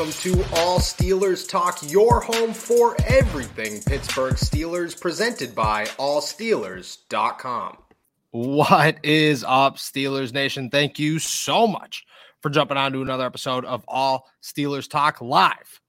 [0.00, 7.76] welcome to All Steelers Talk, your home for everything Pittsburgh Steelers, presented by allsteelers.com.
[8.30, 10.70] What is up, Steelers Nation?
[10.70, 12.06] Thank you so much
[12.40, 15.82] for jumping on to another episode of All Steelers Talk live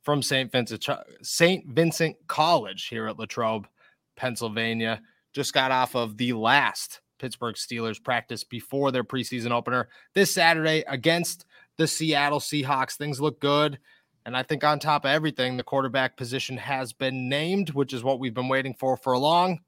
[0.00, 0.50] from St.
[0.50, 0.88] Vincent
[1.20, 1.66] St.
[1.66, 3.68] Vincent College here at Latrobe,
[4.16, 5.02] Pennsylvania.
[5.34, 10.84] Just got off of the last Pittsburgh Steelers practice before their preseason opener this Saturday
[10.88, 11.44] against
[11.78, 12.96] the Seattle Seahawks.
[12.96, 13.78] Things look good.
[14.26, 18.04] And I think on top of everything, the quarterback position has been named, which is
[18.04, 19.60] what we've been waiting for for a long,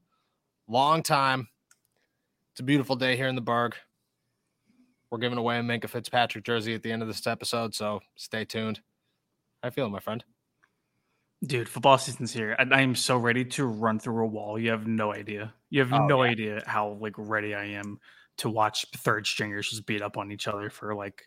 [0.68, 1.48] long time.
[2.52, 3.74] It's a beautiful day here in the Burgh.
[5.10, 8.44] We're giving away a Minkah Fitzpatrick jersey at the end of this episode, so stay
[8.44, 8.80] tuned.
[9.62, 10.22] How you feeling, my friend?
[11.42, 12.54] Dude, football season's here.
[12.58, 14.58] and I am so ready to run through a wall.
[14.58, 15.54] You have no idea.
[15.70, 16.30] You have oh, no yeah.
[16.30, 17.98] idea how like ready I am
[18.38, 21.22] to watch third stringers just beat up on each other for like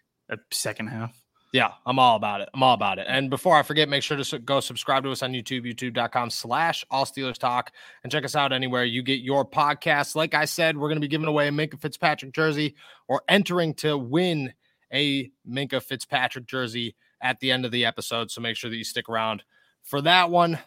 [0.51, 1.23] second half.
[1.53, 2.49] Yeah, I'm all about it.
[2.51, 3.05] I'm all about it.
[3.07, 6.83] And before I forget, make sure to go subscribe to us on YouTube, youtube.com slash
[6.89, 7.71] all Steelers talk,
[8.01, 10.15] and check us out anywhere you get your podcasts.
[10.15, 12.73] Like I said, we're going to be giving away a Minkah Fitzpatrick jersey
[13.07, 14.51] or entering to win
[14.91, 18.31] a Minkah Fitzpatrick jersey at the end of the episode.
[18.31, 19.43] So make sure that you stick around
[19.83, 20.57] for that one.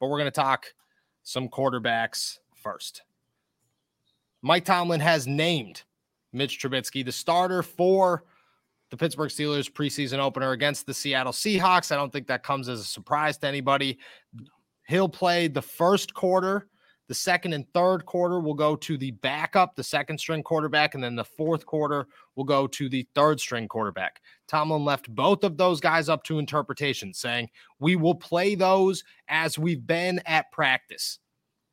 [0.00, 0.64] But we're going to talk
[1.24, 3.02] some quarterbacks first.
[4.40, 5.82] Mike Tomlin has named
[6.32, 8.24] Mitch Trubisky the starter for
[8.92, 11.90] the Pittsburgh Steelers preseason opener against the Seattle Seahawks.
[11.90, 13.98] I don't think that comes as a surprise to anybody.
[14.86, 16.68] He'll play the first quarter.
[17.08, 21.02] The second and third quarter will go to the backup, the second string quarterback, and
[21.02, 24.20] then the fourth quarter will go to the third string quarterback.
[24.46, 27.48] Tomlin left both of those guys up to interpretation, saying,
[27.78, 31.18] We will play those as we've been at practice.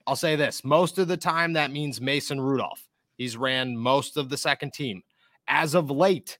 [0.07, 2.87] I'll say this most of the time, that means Mason Rudolph.
[3.17, 5.03] He's ran most of the second team.
[5.49, 6.39] As of late,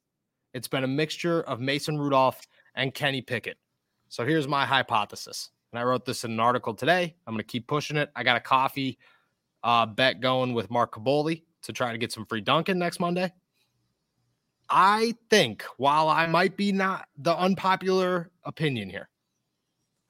[0.54, 2.42] it's been a mixture of Mason Rudolph
[2.76, 3.58] and Kenny Pickett.
[4.10, 5.50] So here's my hypothesis.
[5.72, 7.16] And I wrote this in an article today.
[7.28, 8.10] I'm going to keep pushing it.
[8.16, 8.98] I got a coffee
[9.64, 13.32] uh, bet going with Mark Kaboly to try to get some free Dunkin next Monday.
[14.70, 19.10] I think while I might be not the unpopular opinion here,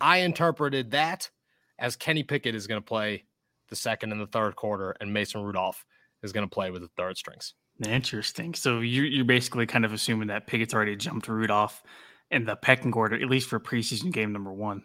[0.02, 1.30] I interpreted that
[1.78, 3.24] as Kenny Pickett is going to play
[3.70, 5.86] the second and the third quarter, and Mason Rudolph
[6.24, 7.54] is going to play with the third strings.
[7.88, 8.54] Interesting.
[8.54, 11.84] So you're, you're basically kind of assuming that Pickett's already jumped Rudolph
[12.32, 14.84] in the pecking order, at least for preseason game number one.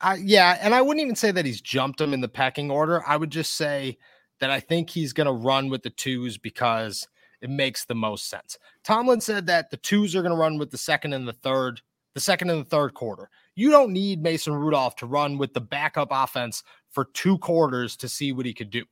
[0.00, 3.02] Uh, yeah, and I wouldn't even say that he's jumped him in the pecking order.
[3.06, 3.98] I would just say
[4.40, 7.06] that I think he's going to run with the twos because
[7.40, 8.58] it makes the most sense.
[8.84, 11.80] Tomlin said that the twos are going to run with the second and the third,
[12.14, 13.30] the second and the third quarter.
[13.54, 18.08] You don't need Mason Rudolph to run with the backup offense for two quarters to
[18.08, 18.84] see what he could do.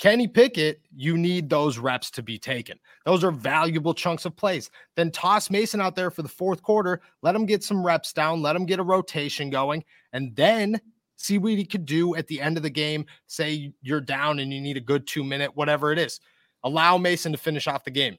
[0.00, 2.78] Kenny Pickett, you need those reps to be taken.
[3.04, 4.70] Those are valuable chunks of plays.
[4.96, 8.40] Then toss Mason out there for the fourth quarter, let him get some reps down,
[8.40, 9.84] let him get a rotation going,
[10.14, 10.80] and then
[11.16, 13.04] see what he could do at the end of the game.
[13.26, 16.18] Say you're down and you need a good two minute, whatever it is.
[16.64, 18.16] Allow Mason to finish off the game.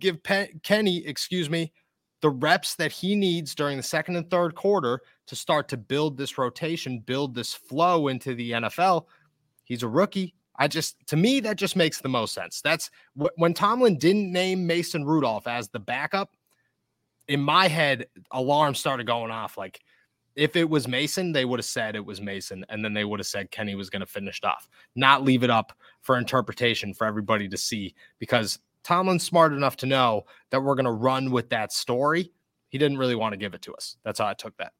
[0.00, 0.16] Give
[0.62, 1.70] Kenny, excuse me,
[2.22, 6.16] the reps that he needs during the second and third quarter to start to build
[6.16, 9.04] this rotation, build this flow into the NFL.
[9.64, 10.32] He's a rookie.
[10.58, 12.60] I just, to me, that just makes the most sense.
[12.60, 12.90] That's
[13.36, 16.34] when Tomlin didn't name Mason Rudolph as the backup.
[17.28, 19.58] In my head, alarms started going off.
[19.58, 19.80] Like,
[20.34, 23.20] if it was Mason, they would have said it was Mason, and then they would
[23.20, 25.72] have said Kenny was going to finish off, not leave it up
[26.02, 27.94] for interpretation for everybody to see.
[28.18, 32.32] Because Tomlin's smart enough to know that we're going to run with that story.
[32.68, 33.96] He didn't really want to give it to us.
[34.04, 34.72] That's how I took that.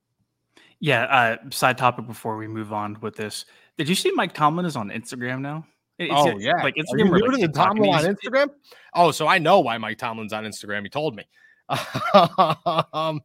[0.81, 1.05] Yeah.
[1.05, 3.45] Uh, side topic before we move on with this.
[3.79, 5.67] Did you see Mike Tomlin is on Instagram now?
[5.99, 7.11] It's oh yeah, like Instagram.
[7.11, 8.51] Are you like Tomlin on Instagram?
[8.95, 10.83] Oh, so I know why Mike Tomlin's on Instagram.
[10.83, 11.25] He told me.
[12.93, 13.21] um,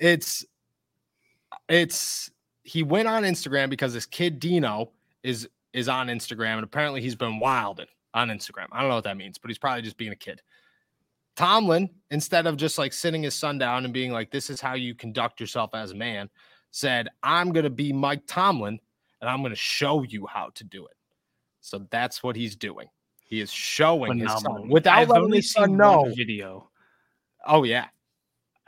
[0.00, 0.44] it's
[1.68, 2.30] it's
[2.64, 4.90] he went on Instagram because his kid Dino
[5.22, 8.66] is is on Instagram, and apparently he's been wilding on Instagram.
[8.72, 10.42] I don't know what that means, but he's probably just being a kid.
[11.34, 14.74] Tomlin, instead of just like sitting his son down and being like, "This is how
[14.74, 16.28] you conduct yourself as a man,"
[16.72, 18.80] said, "I'm going to be Mike Tomlin,
[19.20, 20.96] and I'm going to show you how to do it."
[21.60, 22.88] So that's what he's doing.
[23.24, 24.34] He is showing Phenomenal.
[24.34, 26.12] his son without I've letting his son know.
[26.14, 26.68] Video.
[27.46, 27.86] Oh yeah,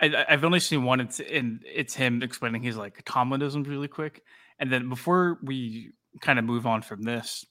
[0.01, 1.01] I, have only seen one.
[1.01, 4.23] It's in it's him explaining his like Tomlinisms really quick,
[4.59, 7.45] and then before we kind of move on from this,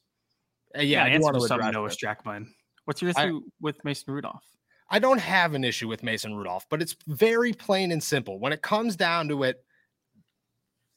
[0.76, 2.46] uh, yeah, yeah answer some Noah Strackbein.
[2.84, 4.44] What's your issue I, with Mason Rudolph?
[4.90, 8.38] I don't have an issue with Mason Rudolph, but it's very plain and simple.
[8.38, 9.64] When it comes down to it,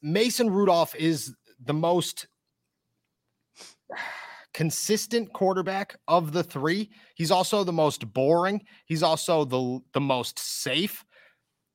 [0.02, 1.34] Mason Rudolph is
[1.64, 2.28] the most
[4.54, 6.90] consistent quarterback of the three.
[7.16, 8.64] He's also the most boring.
[8.86, 11.06] He's also the the most safe.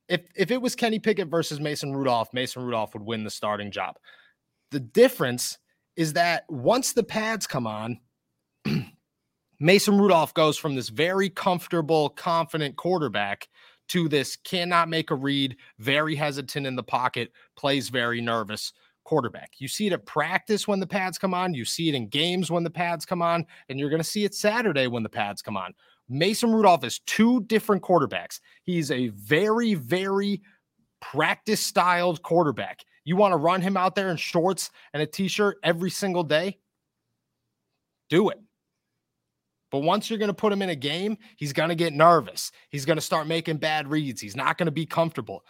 [0.08, 3.70] if if it was Kenny Pickett versus Mason Rudolph, Mason Rudolph would win the starting
[3.70, 3.96] job.
[4.70, 5.58] The difference
[5.96, 8.00] is that once the pads come on,
[9.60, 13.48] Mason Rudolph goes from this very comfortable, confident quarterback
[13.88, 18.72] to this cannot make a read, very hesitant in the pocket, plays very nervous
[19.04, 19.52] quarterback.
[19.58, 22.50] You see it at practice when the pads come on, you see it in games
[22.50, 25.42] when the pads come on, and you're going to see it Saturday when the pads
[25.42, 25.74] come on.
[26.08, 28.40] Mason Rudolph is two different quarterbacks.
[28.62, 30.42] He's a very, very
[31.00, 32.84] practice styled quarterback.
[33.04, 36.22] You want to run him out there in shorts and a t shirt every single
[36.22, 36.58] day?
[38.08, 38.40] Do it.
[39.72, 42.52] But once you're going to put him in a game, he's going to get nervous.
[42.70, 44.20] He's going to start making bad reads.
[44.20, 45.44] He's not going to be comfortable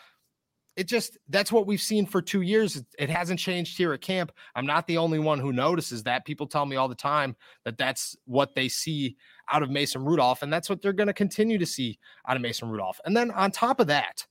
[0.77, 2.83] it just that's what we've seen for two years.
[2.99, 4.33] It, hasn't changed here at camp.
[4.55, 6.25] I'm not the only one who notices that.
[6.25, 9.17] People tell me all the time that that's what they see
[9.53, 12.43] out of Mason Rudolph, and that's what they're going to continue to see out of
[12.43, 13.01] Mason Rudolph.
[13.05, 14.27] And then on top of that,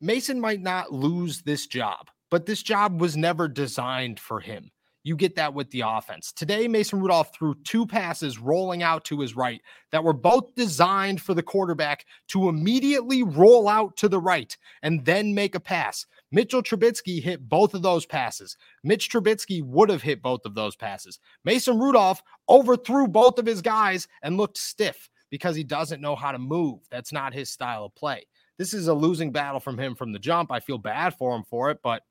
[0.00, 4.70] Mason might not lose this job, but this job was never designed for him.
[5.06, 6.32] You get that with the offense.
[6.32, 9.62] Today, Mason Rudolph threw two passes rolling out to his right
[9.92, 15.04] that were both designed for the quarterback to immediately roll out to the right and
[15.04, 16.06] then make a pass.
[16.32, 18.56] Mitchell Trubisky hit both of those passes.
[18.82, 21.20] Mitch Trubisky would have hit both of those passes.
[21.44, 26.32] Mason Rudolph overthrew both of his guys and looked stiff because he doesn't know how
[26.32, 26.80] to move.
[26.90, 28.26] That's not his style of play.
[28.58, 30.50] This is a losing battle from him from the jump.
[30.50, 32.02] I feel bad for him for it, but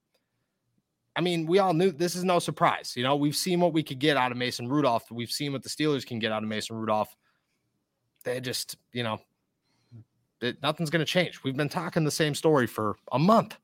[1.15, 2.93] I mean, we all knew this is no surprise.
[2.95, 5.09] You know, we've seen what we could get out of Mason Rudolph.
[5.09, 7.15] We've seen what the Steelers can get out of Mason Rudolph.
[8.23, 9.19] They just, you know,
[10.41, 11.43] it, nothing's going to change.
[11.43, 13.57] We've been talking the same story for a month.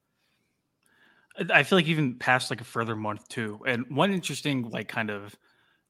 [1.53, 3.59] I feel like even past like a further month too.
[3.65, 5.36] And one interesting like kind of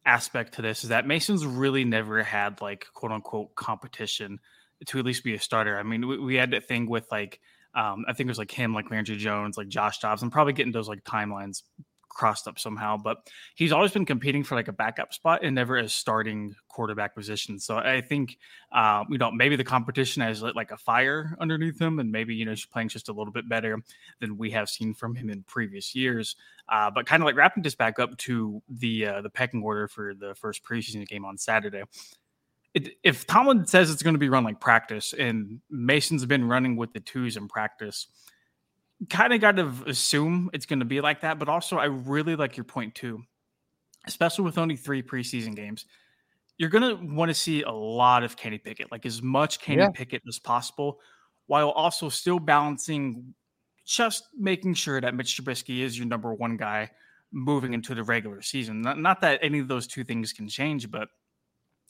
[0.06, 4.40] aspect to this is that Mason's really never had like quote unquote competition
[4.86, 5.78] to at least be a starter.
[5.78, 7.40] I mean, we, we had that thing with like
[7.74, 10.22] um, I think it was like him, like Landry Jones, like Josh Dobbs.
[10.22, 11.64] I'm probably getting those like timelines
[12.14, 15.78] crossed up somehow, but he's always been competing for like a backup spot and never
[15.78, 17.58] as starting quarterback position.
[17.58, 18.38] So I think,
[18.72, 22.36] um, you know, maybe the competition has lit like a fire underneath him, and maybe
[22.36, 23.78] you know he's playing just a little bit better
[24.20, 26.36] than we have seen from him in previous years.
[26.70, 29.88] Uh, but kind of like wrapping this back up to the uh, the pecking order
[29.88, 31.84] for the first preseason game on Saturday
[32.74, 36.78] it, if Tomlin says it's going to be run like practice, and Mason's been running
[36.78, 38.08] with the twos in practice,
[39.10, 41.38] kind of got to assume it's going to be like that.
[41.38, 43.22] But also, I really like your point too,
[44.08, 45.86] especially with only three preseason games.
[46.58, 49.82] You're going to want to see a lot of Kenny Pickett, like as much Kenny
[49.82, 49.90] yeah.
[49.90, 51.00] Pickett as possible,
[51.48, 53.34] while also still balancing
[53.86, 56.90] just making sure that Mitch Trubisky is your number one guy
[57.34, 58.82] moving into the regular season.
[58.82, 61.10] Not, not that any of those two things can change, but–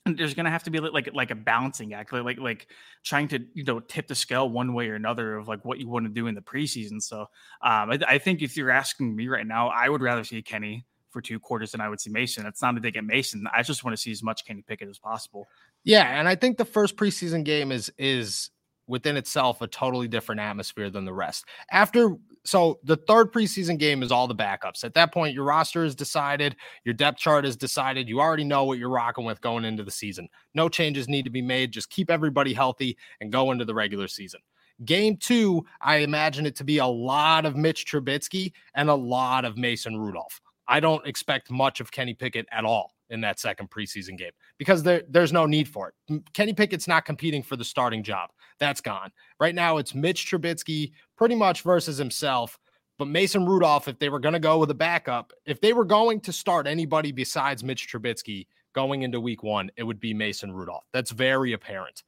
[0.05, 2.67] there's going to have to be like like a balancing act like, like like
[3.03, 5.87] trying to you know tip the scale one way or another of like what you
[5.87, 7.01] want to do in the preseason.
[7.01, 10.41] So um, I, I, think if you're asking me right now i would rather see
[10.41, 12.45] kenny for two quarters than i would see mason.
[12.45, 13.45] It's not a dig at mason.
[13.55, 15.47] I just want to see as much kenny pickett as possible.
[15.83, 18.49] Yeah and i think the first preseason game is is
[18.87, 21.45] within itself a totally different atmosphere than the rest.
[21.71, 24.83] After so the third preseason game is all the backups.
[24.83, 28.09] At that point, your roster is decided, your depth chart is decided.
[28.09, 30.27] You already know what you're rocking with going into the season.
[30.55, 31.71] No changes need to be made.
[31.71, 34.39] Just keep everybody healthy and go into the regular season.
[34.85, 39.45] Game two, I imagine it to be a lot of Mitch Trubisky and a lot
[39.45, 40.41] of Mason Rudolph.
[40.67, 44.81] I don't expect much of Kenny Pickett at all in that second preseason game because
[44.81, 46.23] there, there's no need for it.
[46.33, 48.29] Kenny Pickett's not competing for the starting job.
[48.57, 49.11] That's gone.
[49.39, 52.57] Right now, it's Mitch Trubisky pretty much versus himself.
[52.97, 55.85] But Mason Rudolph, if they were going to go with a backup, if they were
[55.85, 60.51] going to start anybody besides Mitch Trubisky going into week one, it would be Mason
[60.51, 60.83] Rudolph.
[60.93, 62.01] That's very apparent.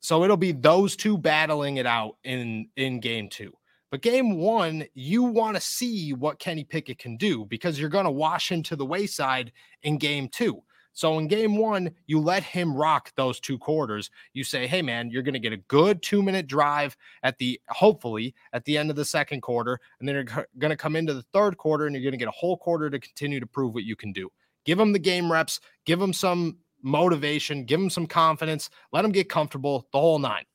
[0.00, 3.52] So it'll be those two battling it out in in game two.
[3.90, 8.06] But game one, you want to see what Kenny Pickett can do because you're going
[8.06, 10.62] to wash him to the wayside in game two.
[10.98, 14.10] So in game one, you let him rock those two quarters.
[14.32, 17.60] You say, hey, man, you're going to get a good two minute drive at the
[17.68, 19.78] hopefully at the end of the second quarter.
[20.00, 22.26] And then you're going to come into the third quarter and you're going to get
[22.26, 24.28] a whole quarter to continue to prove what you can do.
[24.64, 29.12] Give him the game reps, give him some motivation, give him some confidence, let him
[29.12, 30.46] get comfortable the whole nine.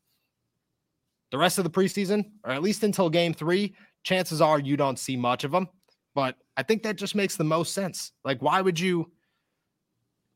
[1.31, 4.99] The rest of the preseason, or at least until game three, chances are you don't
[4.99, 5.69] see much of them.
[6.13, 8.11] But I think that just makes the most sense.
[8.25, 9.09] Like, why would you?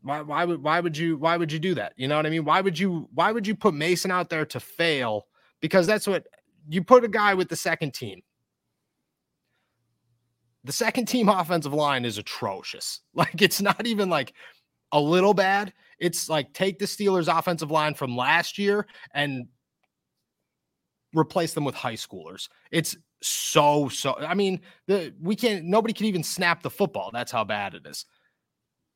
[0.02, 1.94] Why, why would why would you why would you do that?
[1.98, 2.46] You know what I mean?
[2.46, 5.28] Why would you why would you put Mason out there to fail?
[5.62, 6.28] Because that's what
[6.70, 8.22] you put a guy with the second team.
[10.64, 13.02] The second team offensive line is atrocious.
[13.14, 14.34] Like it's not even like
[14.92, 15.74] a little bad.
[16.00, 19.48] It's like take the Steelers offensive line from last year and
[21.16, 22.48] replace them with high schoolers.
[22.72, 24.16] It's so so.
[24.20, 25.66] I mean, the we can't.
[25.66, 27.10] Nobody can even snap the football.
[27.12, 28.06] That's how bad it is.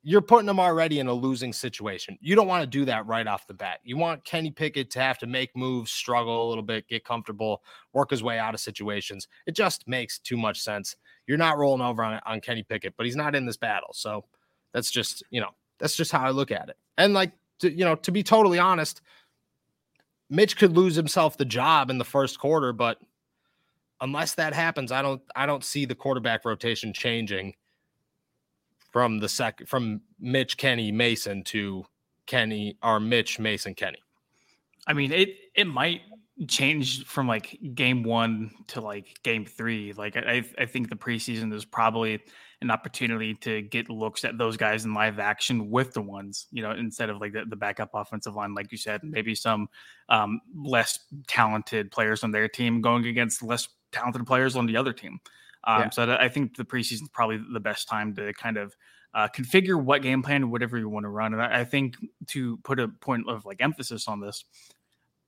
[0.04, 2.18] You're putting them already in a losing situation.
[2.22, 3.80] You don't want to do that right off the bat.
[3.84, 7.62] You want Kenny Pickett to have to make moves, struggle a little bit, get comfortable,
[7.94, 9.28] work his way out of situations.
[9.46, 10.96] It just makes too much sense.
[11.28, 13.92] You're not rolling over on, on Kenny Pickett, but he's not in this battle.
[13.94, 14.26] So
[14.74, 16.78] that's just, you know, that's just how I look at it.
[16.98, 19.02] And like, to, you know, to be totally honest,
[20.32, 22.98] Mitch could lose himself the job in the first quarter, but
[24.00, 27.54] unless that happens, I don't I don't see the quarterback rotation changing
[28.92, 31.86] from the second from Mitch Kenny Mason to
[32.28, 34.00] Kenny or Mitch Mason Kenny.
[34.88, 36.02] I mean, it it might
[36.48, 39.94] change from like game one to like game three.
[39.94, 42.20] Like I I think the preseason is probably
[42.62, 46.62] an opportunity to get looks at those guys in live action with the ones, you
[46.62, 49.68] know, instead of like the, the backup offensive line, like you said, maybe some
[50.10, 54.94] um, less talented players on their team going against less talented players on the other
[54.94, 55.20] team.
[55.64, 55.90] Um, yeah.
[55.90, 58.76] So I think the preseason is probably the best time to kind of
[59.14, 61.34] uh, configure what game plan, whatever you want to run.
[61.34, 61.96] And I, I think
[62.28, 64.44] to put a point of like emphasis on this,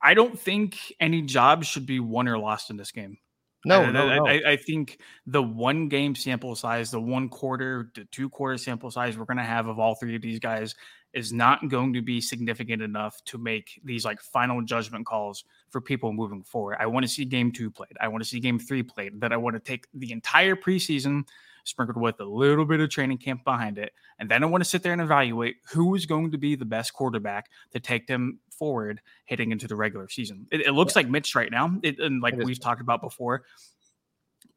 [0.02, 3.18] I don't think any job should be won or lost in this game.
[3.66, 4.28] No, no, I, no.
[4.28, 8.92] I, I, think the one game sample size, the one quarter to two quarter sample
[8.92, 10.76] size we're going to have of all three of these guys
[11.14, 15.80] is not going to be significant enough to make these like final judgment calls for
[15.82, 16.78] people moving forward.
[16.80, 17.96] I want to see game two played.
[18.02, 19.22] I want to see game three played.
[19.22, 21.24] That I want to take the entire preseason
[21.66, 23.94] sprinkled with a little bit of training camp behind it.
[24.20, 26.66] And then I want to sit there and evaluate who is going to be the
[26.66, 30.48] best quarterback to take them forward heading into the regular season.
[30.52, 31.00] It, it looks yeah.
[31.00, 31.78] like Mitch right now.
[31.84, 33.44] It, and like we've talked about before,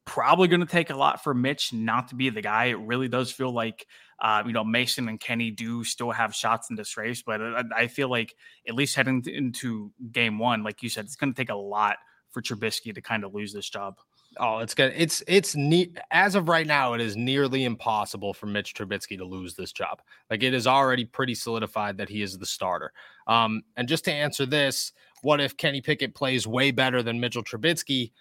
[0.06, 2.66] probably going to take a lot for Mitch not to be the guy.
[2.66, 3.86] It really does feel like,
[4.20, 7.62] uh, you know, Mason and Kenny do still have shots in this race, but I,
[7.76, 8.34] I feel like
[8.66, 11.98] at least heading into game one, like you said, it's going to take a lot
[12.30, 13.98] for Trubisky to kind of lose this job.
[14.38, 14.92] Oh, it's good.
[14.96, 15.98] It's it's neat.
[16.10, 20.02] As of right now, it is nearly impossible for Mitch Trubisky to lose this job.
[20.30, 22.92] Like it is already pretty solidified that he is the starter.
[23.26, 27.44] Um, and just to answer this, what if Kenny Pickett plays way better than Mitchell
[27.44, 28.12] Trubisky?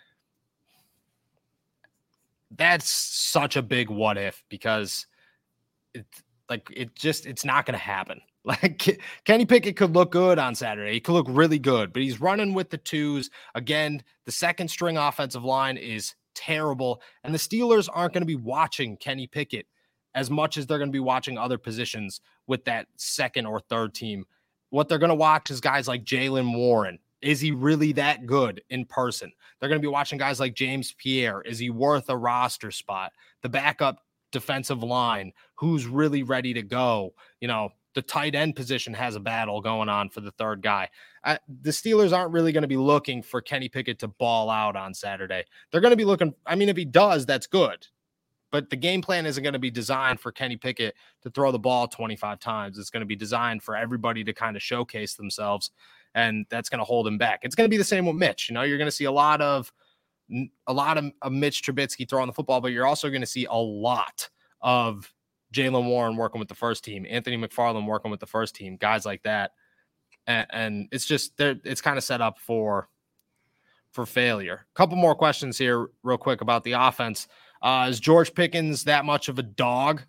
[2.57, 5.07] That's such a big what if because
[5.93, 6.05] it
[6.49, 8.21] like it just it's not going to happen.
[8.47, 10.93] Like Kenny Pickett could look good on Saturday.
[10.93, 13.31] He could look really good, but he's running with the twos.
[13.55, 18.35] Again, the second string offensive line is terrible, and the Steelers aren't going to be
[18.35, 19.65] watching Kenny Pickett
[20.13, 23.95] as much as they're going to be watching other positions with that second or third
[23.95, 24.25] team.
[24.69, 28.61] What they're going to watch is guys like Jaylen Warren, is he really that good
[28.69, 29.31] in person?
[29.59, 31.41] They're going to be watching guys like James Pierre.
[31.41, 33.13] Is he worth a roster spot?
[33.41, 33.97] The backup
[34.31, 37.15] defensive line, who's really ready to go?
[37.41, 40.87] You know, the tight end position has a battle going on for the third guy.
[41.23, 44.75] Uh, the Steelers aren't really going to be looking for Kenny Pickett to ball out
[44.75, 45.45] on Saturday.
[45.71, 47.87] They're going to be looking, I mean, if he does, that's good.
[48.51, 51.57] But the game plan isn't going to be designed for Kenny Pickett to throw the
[51.57, 52.77] ball 25 times.
[52.77, 55.71] It's going to be designed for everybody to kind of showcase themselves
[56.15, 57.41] and that's going to hold him back.
[57.43, 58.49] It's going to be the same with Mitch.
[58.49, 59.71] You know, you're going to see a lot of
[60.67, 63.45] a lot of, of Mitch Trubisky throwing the football, but you're also going to see
[63.45, 64.27] a lot
[64.61, 65.13] of
[65.53, 69.05] Jaylen Warren working with the first team, Anthony McFarland working with the first team, guys
[69.05, 69.51] like that,
[70.25, 72.89] and, and it's just there it's kind of set up for
[73.91, 74.65] for failure.
[74.73, 77.27] A couple more questions here, real quick, about the offense.
[77.61, 80.01] Uh, is George Pickens that much of a dog,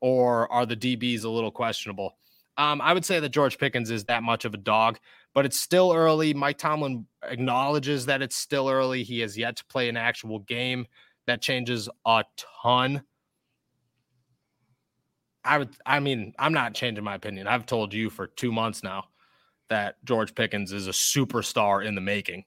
[0.00, 2.16] or are the DBs a little questionable?
[2.60, 4.98] Um, I would say that George Pickens is that much of a dog
[5.34, 6.34] but it's still early.
[6.34, 9.02] Mike Tomlin acknowledges that it's still early.
[9.02, 10.86] He has yet to play an actual game.
[11.26, 12.24] That changes a
[12.62, 13.02] ton.
[15.44, 17.46] I would, I mean, I'm not changing my opinion.
[17.46, 19.04] I've told you for two months now
[19.68, 22.44] that George Pickens is a superstar in the making.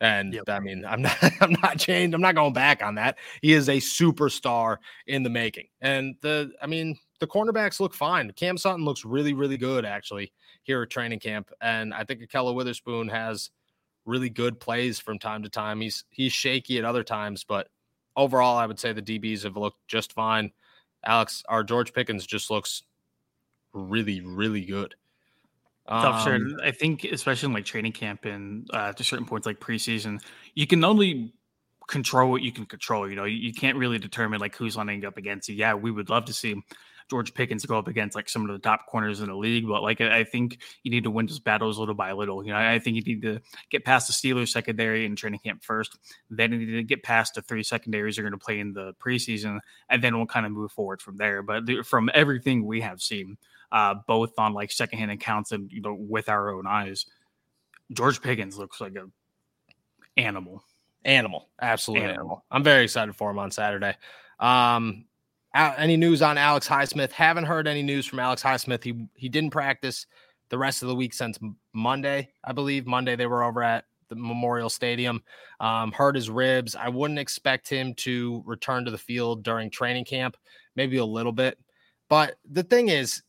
[0.00, 0.44] And yep.
[0.48, 2.14] I mean, I'm not, I'm not changed.
[2.14, 3.18] I'm not going back on that.
[3.42, 5.66] He is a superstar in the making.
[5.80, 8.32] And the, I mean, the cornerbacks look fine.
[8.32, 12.54] Cam Sutton looks really, really good actually here at training camp, and I think Ahkello
[12.54, 13.50] Witherspoon has
[14.04, 15.80] really good plays from time to time.
[15.80, 17.68] He's he's shaky at other times, but
[18.16, 20.52] overall, I would say the DBs have looked just fine.
[21.04, 22.82] Alex, our George Pickens just looks
[23.72, 24.94] really, really good.
[25.88, 26.36] Tough, sure.
[26.36, 30.22] Um, I think, especially in like training camp and uh, to certain points like preseason,
[30.54, 31.34] you can only
[31.88, 33.08] control what you can control.
[33.08, 35.56] You know, you, you can't really determine like who's lining up against you.
[35.56, 36.54] Yeah, we would love to see
[37.10, 39.66] George Pickens to go up against like some of the top corners in the league.
[39.66, 42.44] But like I think you need to win those battles little by little.
[42.44, 45.62] You know, I think you need to get past the Steelers secondary in training camp
[45.62, 45.98] first.
[46.30, 48.94] Then you need to get past the three secondaries you're going to play in the
[48.94, 51.42] preseason, and then we'll kind of move forward from there.
[51.42, 53.36] But from everything we have seen,
[53.72, 57.06] uh, both on like secondhand accounts and you know with our own eyes,
[57.92, 59.06] George Pickens looks like a
[60.16, 60.64] animal.
[61.04, 62.20] Animal, absolutely animal.
[62.20, 62.44] animal.
[62.50, 63.94] I'm very excited for him on Saturday.
[64.40, 65.04] Um,
[65.54, 67.12] any news on Alex Highsmith?
[67.12, 68.82] Haven't heard any news from Alex Highsmith.
[68.82, 70.06] He he didn't practice
[70.48, 71.38] the rest of the week since
[71.72, 72.86] Monday, I believe.
[72.86, 75.22] Monday they were over at the Memorial Stadium.
[75.60, 76.76] Um, hurt his ribs.
[76.76, 80.36] I wouldn't expect him to return to the field during training camp.
[80.76, 81.58] Maybe a little bit,
[82.08, 83.22] but the thing is,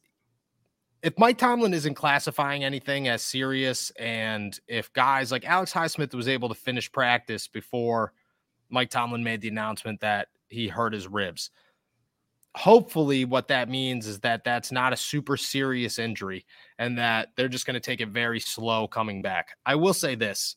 [1.03, 6.27] if Mike Tomlin isn't classifying anything as serious, and if guys like Alex Highsmith was
[6.27, 8.11] able to finish practice before
[8.69, 11.51] Mike Tomlin made the announcement that he hurt his ribs,
[12.55, 16.45] hopefully what that means is that that's not a super serious injury
[16.79, 19.49] and that they're just going to take it very slow coming back.
[19.65, 20.55] I will say this.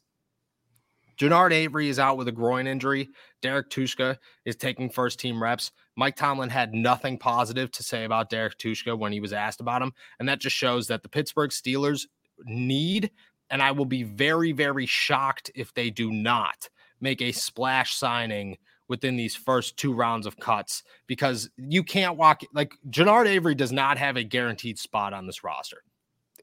[1.18, 3.08] Genard Avery is out with a groin injury.
[3.42, 5.72] Derrek Tuszka is taking first team reps.
[5.96, 9.82] Mike Tomlin had nothing positive to say about Derrek Tuszka when he was asked about
[9.82, 9.92] him.
[10.20, 12.06] And that just shows that the Pittsburgh Steelers
[12.44, 13.10] need,
[13.50, 16.68] and I will be very, very shocked if they do not
[17.00, 18.56] make a splash signing
[18.88, 23.72] within these first two rounds of cuts because you can't walk like Genard Avery does
[23.72, 25.82] not have a guaranteed spot on this roster.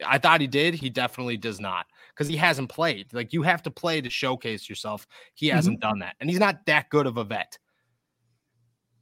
[0.06, 0.74] I thought he did.
[0.74, 3.14] He definitely does not because he hasn't played.
[3.14, 5.08] Like you have to play to showcase yourself.
[5.34, 5.90] He hasn't mm-hmm.
[5.90, 6.16] done that.
[6.20, 7.58] And he's not that good of a vet.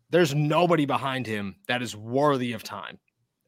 [0.09, 2.99] There's nobody behind him that is worthy of time.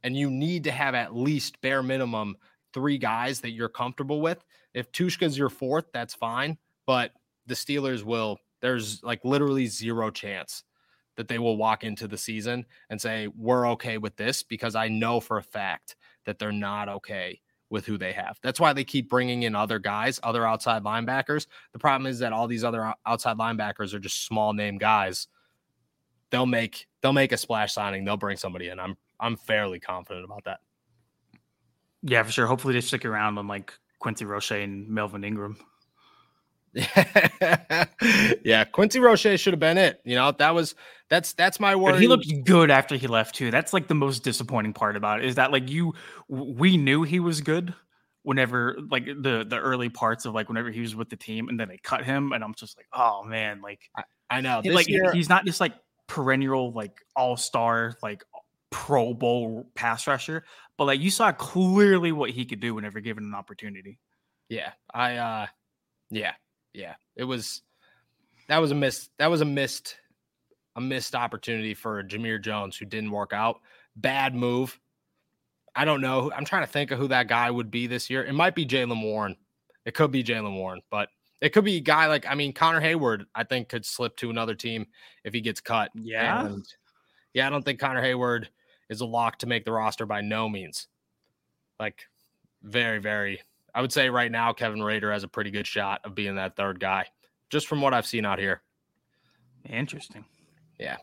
[0.03, 2.35] And you need to have at least bare minimum
[2.73, 4.43] three guys that you're comfortable with.
[4.73, 6.57] If Tuszka's your fourth, that's fine.
[6.87, 7.11] But
[7.45, 10.63] the Steelers will there's like literally zero chance
[11.17, 14.87] that they will walk into the season and say, we're okay with this because I
[14.87, 15.95] know for a fact
[16.25, 18.39] that they're not okay with who they have.
[18.41, 21.45] That's why they keep bringing in other guys, other outside linebackers.
[21.73, 25.27] The problem is that all these other outside linebackers are just small name guys.
[26.31, 28.03] They'll make they'll make a splash signing.
[28.03, 28.79] They'll bring somebody in.
[28.79, 30.59] I'm I'm fairly confident about that.
[32.01, 32.47] Yeah, for sure.
[32.47, 35.55] Hopefully they stick around on like Quincy Roche and Melvin Ingram.
[38.43, 40.01] yeah, Quincy Roche should have been it.
[40.03, 40.75] You know, that was
[41.09, 42.01] that's that's my word.
[42.01, 43.49] He looked good after he left too.
[43.49, 45.93] That's like the most disappointing part about it is that like you
[46.27, 47.73] we knew he was good
[48.23, 51.57] whenever like the the early parts of like whenever he was with the team and
[51.57, 54.71] then they cut him and I'm just like, oh man, like I, I know he,
[54.71, 55.73] like year, he's not just like
[56.07, 58.25] perennial like all-star like
[58.69, 60.43] pro bowl pass rusher,
[60.77, 63.97] but like you saw clearly what he could do whenever given an opportunity.
[64.49, 64.71] Yeah.
[64.93, 65.45] I uh
[66.11, 66.33] yeah,
[66.75, 67.61] yeah, it was
[68.47, 69.09] that was a miss.
[69.17, 69.97] That was a missed
[70.75, 73.61] a missed opportunity for Jamir Jones who didn't work out.
[73.95, 74.79] Bad move.
[75.75, 76.31] I don't know.
[76.35, 78.23] I'm trying to think of who that guy would be this year.
[78.23, 79.35] It might be Jaylen Warren.
[79.85, 81.09] It could be Jaylen Warren, but
[81.41, 83.25] it could be a guy like I mean Connor Heyward.
[83.33, 84.87] I think could slip to another team
[85.23, 85.91] if he gets cut.
[85.93, 86.65] Yeah, and,
[87.33, 87.47] yeah.
[87.47, 88.47] I don't think Connor Heyward
[88.89, 90.87] is a lock to make the roster by no means.
[91.79, 92.03] Like
[92.63, 93.41] very, very
[93.75, 96.55] I would say right now Kevin Rader has a pretty good shot of being that
[96.55, 97.05] third guy,
[97.49, 98.61] just from what I've seen out here.
[99.69, 100.23] Interesting.
[100.79, 100.95] Yeah.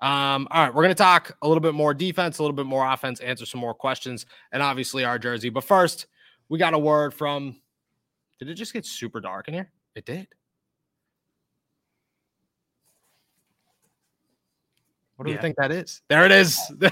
[0.00, 2.66] Um, all right, we're going to talk a little bit more defense, a little bit
[2.66, 5.48] more offense, answer some more questions, and obviously our jersey.
[5.48, 6.06] But first,
[6.48, 7.56] we got a word from.
[8.38, 9.70] Did it just get super dark in here?
[9.96, 10.28] It did.
[15.16, 15.38] What do yeah.
[15.38, 16.02] we think that is?
[16.08, 16.58] There it is.
[16.82, 16.88] all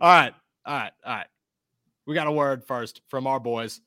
[0.00, 0.34] right.
[0.64, 0.92] All right.
[1.04, 1.26] All right
[2.06, 3.80] we got a word first from our boys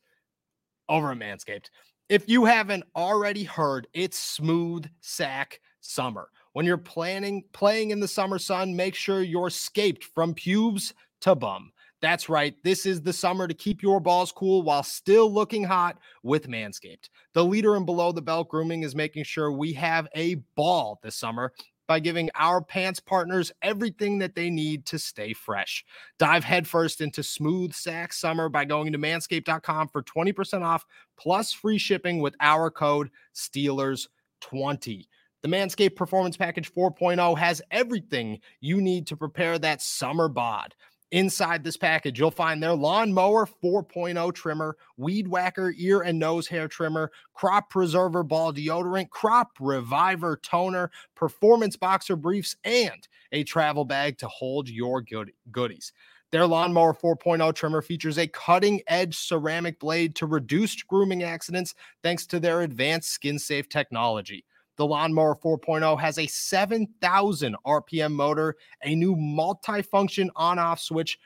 [0.90, 1.70] over at Manscaped.
[2.10, 6.30] If you haven't already heard, it's smooth sack summer.
[6.54, 11.36] When you're planning playing in the summer sun, make sure you're scaped from pubes to
[11.36, 11.72] bum.
[12.02, 12.56] That's right.
[12.64, 17.10] This is the summer to keep your balls cool while still looking hot with Manscaped.
[17.34, 21.16] The leader in below the belt grooming is making sure we have a ball this
[21.16, 21.52] summer
[21.88, 25.86] by giving our pants partners everything that they need to stay fresh.
[26.20, 30.86] Dive headfirst into smooth sack summer by going to manscaped.com for 20% off
[31.18, 35.08] plus free shipping with our code Steelers20.
[35.46, 40.74] The Manscaped Performance Package 4.0 has everything you need to prepare that summer bod.
[41.12, 46.68] Inside this package, you'll find their lawnmower 4.0 trimmer, weed whacker ear and nose hair
[46.68, 54.18] trimmer, crop preserver ball deodorant, crop reviver toner, performance boxer briefs, and a travel bag
[54.18, 55.94] to hold your good- goodies.
[56.32, 62.26] Their lawnmower 4.0 trimmer features a cutting edge ceramic blade to reduce grooming accidents thanks
[62.28, 64.44] to their advanced skin safe technology.
[64.78, 71.18] The Lawnmower 4.0 has a 7,000 RPM motor, a new multi-function on-off switch,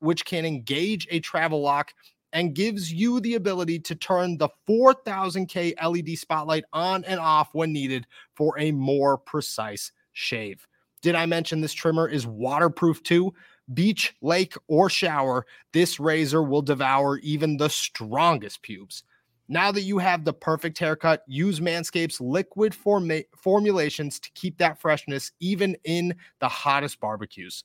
[0.00, 1.92] which can engage a travel lock
[2.32, 7.72] and gives you the ability to turn the 4000K LED spotlight on and off when
[7.72, 10.66] needed for a more precise shave.
[11.02, 13.32] Did I mention this trimmer is waterproof too?
[13.72, 19.02] Beach, lake, or shower, this razor will devour even the strongest pubes.
[19.48, 25.30] Now that you have the perfect haircut, use Manscaped's liquid formulations to keep that freshness
[25.40, 27.64] even in the hottest barbecues.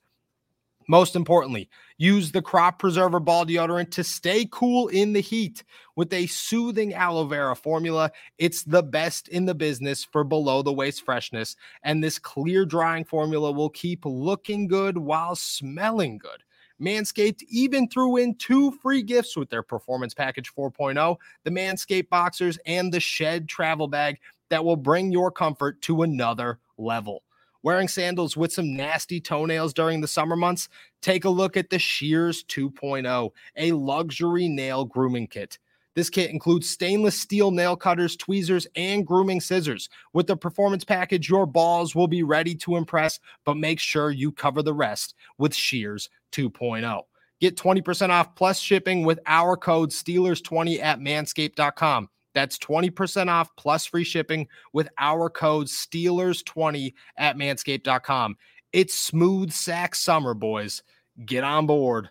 [0.88, 5.64] Most importantly, use the crop preserver ball deodorant to stay cool in the heat
[5.96, 8.12] with a soothing aloe vera formula.
[8.40, 13.06] It's the best in the business for below the waist freshness, and this clear drying
[13.06, 16.44] formula will keep looking good while smelling good.
[16.82, 22.58] Manscaped even threw in two free gifts with their Performance Package 4.0 the Manscaped Boxers
[22.66, 24.18] and the Shed Travel Bag
[24.50, 27.24] that will bring your comfort to another level.
[27.64, 30.68] Wearing sandals with some nasty toenails during the summer months?
[31.02, 35.60] Take a look at the Shears 2.0, a luxury nail grooming kit.
[35.96, 39.90] This kit includes stainless steel nail cutters, tweezers, and grooming scissors.
[40.14, 44.32] With the performance package, your balls will be ready to impress, but make sure you
[44.32, 47.02] cover the rest with Shears 2.0.
[47.42, 52.10] Get 20% off plus shipping with our code Steelers20 at manscaped.com.
[52.34, 58.38] That's 20% off plus free shipping with our code Steelers20 at manscaped.com.
[58.72, 60.84] It's smooth sack summer, boys.
[61.26, 62.10] Get on board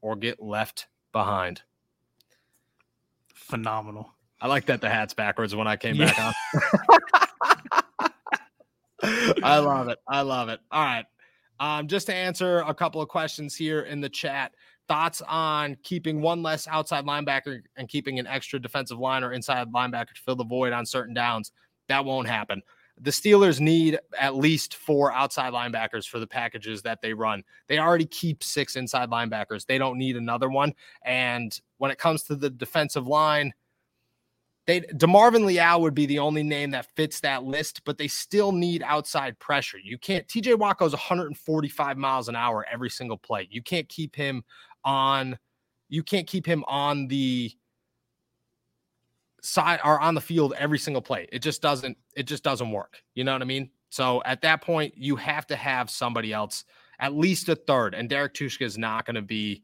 [0.00, 1.62] or get left behind.
[3.54, 4.10] Phenomenal.
[4.40, 6.06] I like that the hat's backwards when I came yeah.
[6.06, 6.34] back
[8.00, 8.10] on.
[9.44, 9.98] I love it.
[10.08, 10.58] I love it.
[10.72, 11.04] All right.
[11.60, 14.50] Um, just to answer a couple of questions here in the chat.
[14.88, 19.72] Thoughts on keeping one less outside linebacker and keeping an extra defensive line or inside
[19.72, 21.52] linebacker to fill the void on certain downs?
[21.88, 22.60] That won't happen.
[23.00, 27.42] The Steelers need at least four outside linebackers for the packages that they run.
[27.66, 29.66] They already keep six inside linebackers.
[29.66, 30.74] They don't need another one.
[31.04, 33.52] And when it comes to the defensive line,
[34.66, 38.52] they DeMarvin Leal would be the only name that fits that list, but they still
[38.52, 39.78] need outside pressure.
[39.82, 43.46] You can't TJ Watt goes 145 miles an hour every single play.
[43.50, 44.42] You can't keep him
[44.84, 45.38] on
[45.88, 47.52] you can't keep him on the
[49.44, 51.28] side or on the field every single play.
[51.30, 53.02] It just doesn't it just doesn't work.
[53.14, 53.70] You know what I mean?
[53.90, 56.64] So at that point, you have to have somebody else,
[56.98, 57.94] at least a third.
[57.94, 59.62] And Derrek Tuszka is not going to be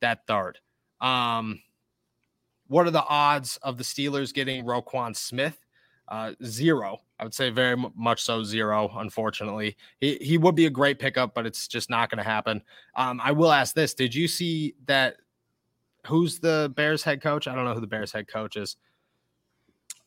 [0.00, 0.58] that third.
[1.00, 1.62] Um,
[2.66, 5.58] what are the odds of the Steelers getting Roquan Smith?
[6.08, 6.98] Uh, zero.
[7.18, 8.90] I would say very much so zero.
[8.96, 12.62] Unfortunately, he he would be a great pickup, but it's just not going to happen.
[12.96, 15.16] Um, I will ask this: Did you see that?
[16.06, 17.46] Who's the Bears head coach?
[17.46, 18.76] I don't know who the Bears head coach is.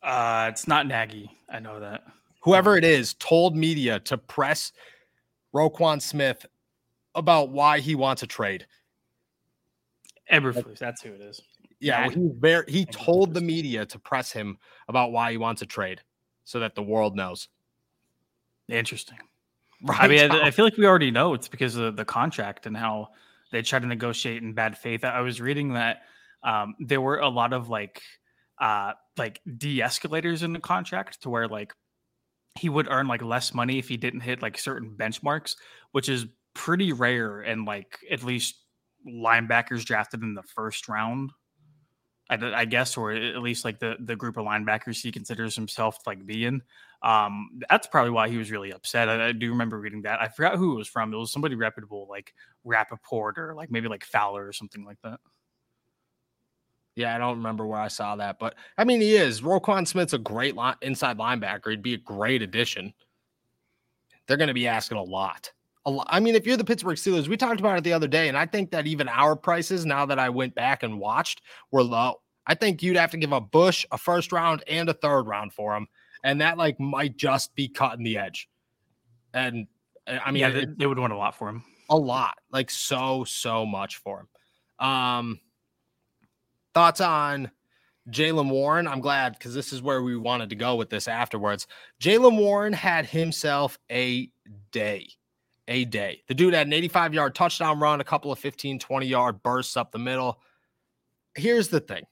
[0.04, 1.32] Uh, it's not Nagy.
[1.50, 2.04] I know that.
[2.42, 4.74] Whoever it is told media to press
[5.56, 6.46] Roquan Smith
[7.16, 8.66] about why he wants a trade.
[10.32, 11.42] Eberflus, that's who it is.
[11.80, 15.66] Yeah, he very he told the media to press him about why he wants a
[15.66, 16.02] trade,
[16.46, 17.50] so that the world knows.
[18.70, 19.18] Interesting.
[19.84, 20.00] Right.
[20.02, 22.76] I mean, I, I feel like we already know it's because of the contract and
[22.76, 23.10] how
[23.52, 25.04] they try to negotiate in bad faith.
[25.04, 26.04] I was reading that
[26.42, 28.02] um, there were a lot of like
[28.60, 31.74] uh, like de-escalators in the contract to where like
[32.56, 35.56] he would earn like less money if he didn't hit like certain benchmarks,
[35.92, 38.56] which is pretty rare and like at least
[39.08, 41.32] linebackers drafted in the first round
[42.30, 46.00] I, I, guess, or at least like the the group of linebackers he considers himself
[46.06, 46.62] like being.
[47.02, 49.10] Um, that's probably why he was really upset.
[49.10, 50.22] I, I, do remember reading that.
[50.22, 51.13] I forgot who it was from.
[51.13, 55.20] It was somebody reputable, like Rapoport or like maybe like Fowler or something like that.
[56.95, 59.41] Yeah, I don't remember where I saw that, but I mean, he is.
[59.41, 61.71] Roquan Smith's a great line, inside linebacker.
[61.71, 62.93] He'd be a great addition.
[64.27, 65.51] They're going to be asking a lot.
[65.86, 66.08] A lot.
[66.10, 68.38] I mean, if you're the Pittsburgh Steelers, we talked about it the other day, and
[68.38, 72.21] I think that even our prices, now that I went back and watched, were low.
[72.45, 75.53] I think you'd have to give a Bush, a first round, and a third round
[75.53, 75.88] for him,
[76.23, 78.47] and that like might just be cutting the edge.
[79.34, 79.67] And
[80.08, 81.63] I mean, yeah, they, they would want a lot for him.
[81.89, 84.88] A lot, like so, so much for him.
[84.88, 85.39] Um,
[86.73, 87.51] thoughts on
[88.09, 88.88] Jaylen Warren?
[88.88, 91.67] I'm glad because this is where we wanted to go with this afterwards.
[92.01, 94.29] Jaylen Warren had himself a
[94.71, 95.09] day
[95.69, 96.21] a day.
[96.27, 99.77] The dude had an 85 yard touchdown run, a couple of 15, 20 yard bursts
[99.77, 100.41] up the middle.
[101.36, 102.03] Here's the thing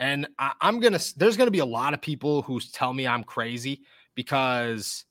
[0.00, 3.24] and I, am gonna there's gonna be a lot of people who tell me I'm
[3.24, 3.82] crazy
[4.14, 5.04] because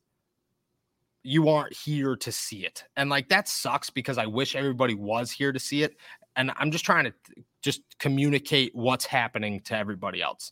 [1.24, 2.86] you aren't here to see it.
[2.96, 5.98] And like that sucks because I wish everybody was here to see it.
[6.36, 7.14] And I'm just trying to
[7.62, 10.52] just communicate what's happening to everybody else.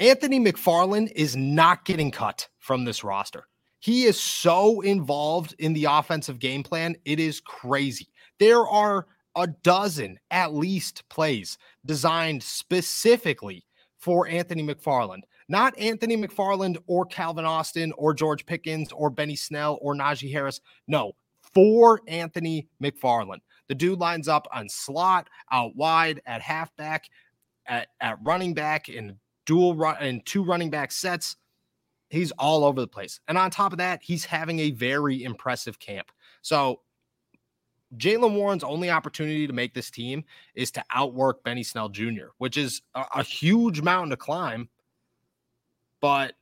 [0.00, 3.46] Anthony McFarland is not getting cut from this roster.
[3.78, 6.96] He is so involved in the offensive game plan.
[7.04, 8.08] It is crazy.
[8.38, 13.64] There are a dozen at least plays designed specifically
[13.98, 15.22] for Anthony McFarland.
[15.48, 20.60] Not Anthony McFarland or Calvin Austin or George Pickens or Benny Snell or Najee Harris.
[20.88, 21.12] No,
[21.52, 23.40] for Anthony McFarland.
[23.68, 27.08] The dude lines up on slot, out wide, at halfback.
[27.66, 31.36] at, at running back in dual run and two running back sets.
[32.10, 33.20] He's all over the place.
[33.28, 36.12] And on top of that, he's having a very impressive camp.
[36.42, 36.80] So
[37.96, 40.24] Jaylen Warren's only opportunity to make this team
[40.54, 44.68] is to outwork Benny Snell Jr., which is a, a huge mountain to climb.
[46.00, 46.34] But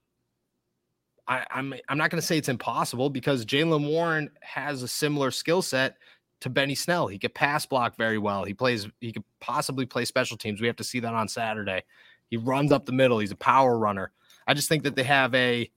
[1.29, 4.89] I, am I'm, I'm not going to say it's impossible because Jaylen Warren has a
[4.89, 5.97] similar skill set
[6.43, 7.07] to Benny Snell.
[7.07, 8.45] He could pass block very well.
[8.45, 8.89] He plays.
[9.01, 10.61] He could possibly play special teams.
[10.61, 11.83] We have to see that on Saturday.
[12.31, 13.19] He runs up the middle.
[13.19, 14.13] He's a power runner.
[14.47, 15.71] I just think that they have a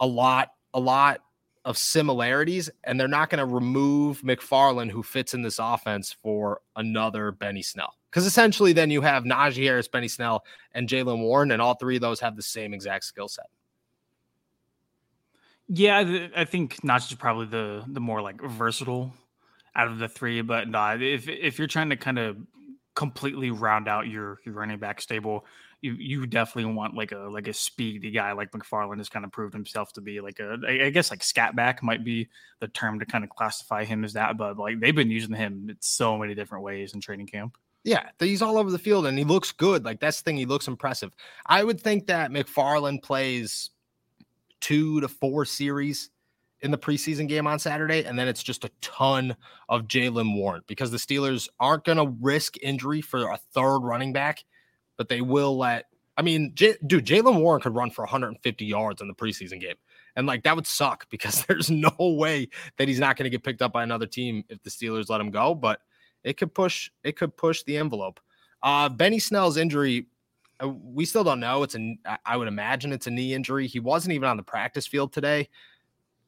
[0.00, 1.20] a lot a lot
[1.64, 6.60] of similarities, and they're not going to remove McFarland, who fits in this offense, for
[6.76, 7.94] another Benny Snell.
[8.10, 11.96] Because essentially, then you have Najee Harris, Benny Snell, and Jaylen Warren, and all three
[11.96, 13.46] of those have the same exact skill set.
[15.68, 19.12] Yeah, I think Najee is probably the the more like versatile
[19.80, 20.42] out of the three.
[20.42, 22.36] But no, if if you're trying to kind of
[22.94, 25.46] completely round out your your running back stable,
[25.80, 29.32] you you definitely want like a like a speedy guy like McFarland has kind of
[29.32, 32.28] proved himself to be like a I guess like scat back might be
[32.60, 35.70] the term to kind of classify him as that, but like they've been using him
[35.70, 37.56] in so many different ways in training camp.
[37.82, 39.84] Yeah, he's all over the field and he looks good.
[39.86, 41.12] Like that's the thing, he looks impressive.
[41.46, 43.70] I would think that McFarland plays
[44.60, 46.10] two to four series
[46.62, 49.36] in the preseason game on Saturday, and then it's just a ton
[49.68, 54.12] of Jaylen Warren because the Steelers aren't going to risk injury for a third running
[54.12, 54.44] back
[55.00, 55.86] but they will let.
[56.18, 59.76] I mean, J, dude, Jaylen Warren could run for 150 yards in the preseason game.
[60.14, 63.42] And like that would suck because there's no way that he's not going to get
[63.42, 65.54] picked up by another team if the Steelers let him go.
[65.54, 65.80] But
[66.22, 68.20] it could push, it could push the envelope.
[68.62, 70.08] Uh, Benny Snell's injury,
[70.62, 71.62] uh, we still don't know.
[71.62, 71.96] It's a,
[72.26, 73.66] I would imagine it's a knee injury.
[73.66, 75.48] He wasn't even on the practice field today.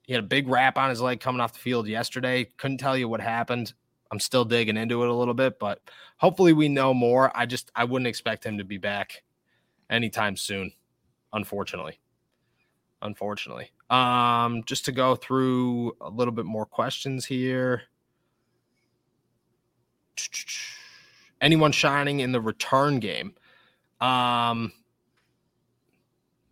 [0.02, 2.48] He had a big wrap on his leg coming off the field yesterday.
[2.56, 3.72] Couldn't tell you what happened.
[4.10, 5.80] I'm still digging into it a little bit, but
[6.18, 7.34] hopefully we know more.
[7.34, 9.22] I just I wouldn't expect him to be back
[9.88, 10.72] anytime soon,
[11.32, 11.98] unfortunately.
[13.00, 13.70] Unfortunately.
[13.90, 17.82] Um, just to go through a little bit more questions here.
[21.40, 23.34] Anyone shining in the return game?
[24.00, 24.72] Um,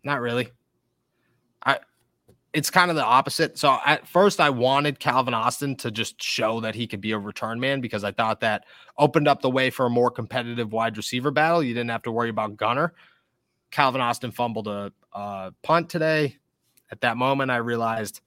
[0.02, 0.50] not really.
[2.52, 3.58] It's kind of the opposite.
[3.58, 7.18] So at first, I wanted Calvin Austin to just show that he could be a
[7.18, 8.64] return man because I thought that
[8.98, 11.62] opened up the way for a more competitive wide receiver battle.
[11.62, 12.92] You didn't have to worry about Gunner.
[13.70, 16.38] Calvin Austin fumbled a, a punt today.
[16.90, 18.20] At that moment, I realized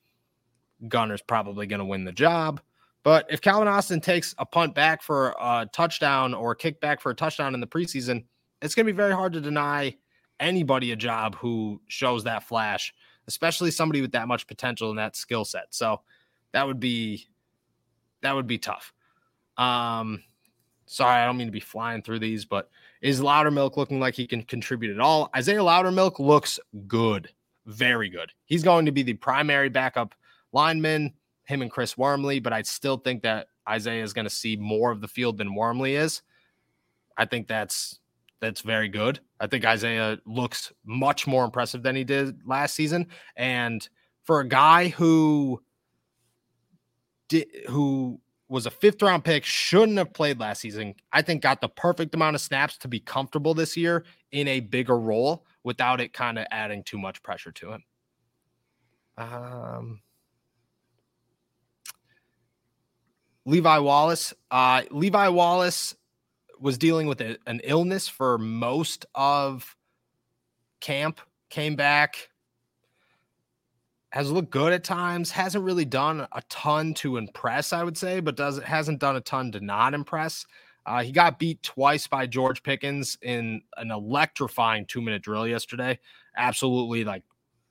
[0.87, 2.61] Gunner's probably going to win the job.
[3.03, 7.01] But if Calvin Austin takes a punt back for a touchdown or a kick back
[7.01, 8.23] for a touchdown in the preseason,
[8.61, 9.97] it's going to be very hard to deny
[10.39, 12.93] anybody a job who shows that flash
[13.27, 15.67] especially somebody with that much potential and that skill set.
[15.71, 16.01] So
[16.51, 17.27] that would be
[18.21, 18.93] that would be tough.
[19.57, 20.23] Um
[20.85, 22.69] sorry, I don't mean to be flying through these, but
[23.01, 25.29] is Loudermilk looking like he can contribute at all?
[25.35, 27.29] Isaiah Loudermilk looks good,
[27.65, 28.31] very good.
[28.45, 30.15] He's going to be the primary backup
[30.51, 31.13] lineman,
[31.45, 34.91] him and Chris Wormley, but I still think that Isaiah is going to see more
[34.91, 36.21] of the field than Wormley is.
[37.17, 37.99] I think that's
[38.43, 39.21] that's very good.
[39.39, 43.07] I think Isaiah looks much more impressive than he did last season.
[43.37, 43.87] And
[44.25, 45.63] for a guy who
[47.29, 51.61] did who was a fifth round pick, shouldn't have played last season, I think got
[51.61, 54.03] the perfect amount of snaps to be comfortable this year
[54.33, 57.83] in a bigger role without it kind of adding too much pressure to him.
[59.17, 60.01] Um
[63.45, 64.33] Levi Wallace.
[64.51, 65.95] Uh Levi Wallace
[66.63, 69.75] was dealing with a, an illness for most of
[70.79, 72.29] camp, came back,
[74.11, 78.21] has looked good at times, hasn't really done a ton to impress, I would say,
[78.21, 80.45] but does hasn't done a ton to not impress.
[80.85, 85.99] Uh, he got beat twice by George Pickens in an electrifying two minute drill yesterday.
[86.37, 87.23] Absolutely like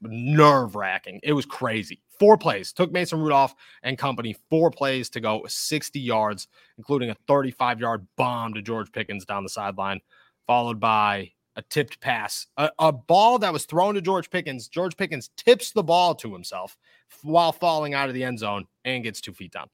[0.02, 1.20] nerve wracking.
[1.22, 2.02] It was crazy.
[2.18, 7.16] Four plays took Mason Rudolph and company four plays to go 60 yards, including a
[7.26, 10.00] 35 yard bomb to George Pickens down the sideline,
[10.46, 14.68] followed by a tipped pass, a, a, ball that was thrown to George Pickens.
[14.68, 16.78] George Pickens tips the ball to himself
[17.22, 19.68] while falling out of the end zone and gets two feet down.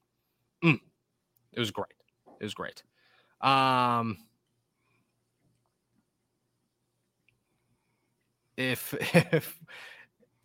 [0.63, 0.79] Mm.
[1.53, 1.93] It was great.
[2.39, 2.83] It was great.
[3.41, 4.17] Um,
[8.57, 8.93] if
[9.33, 9.59] if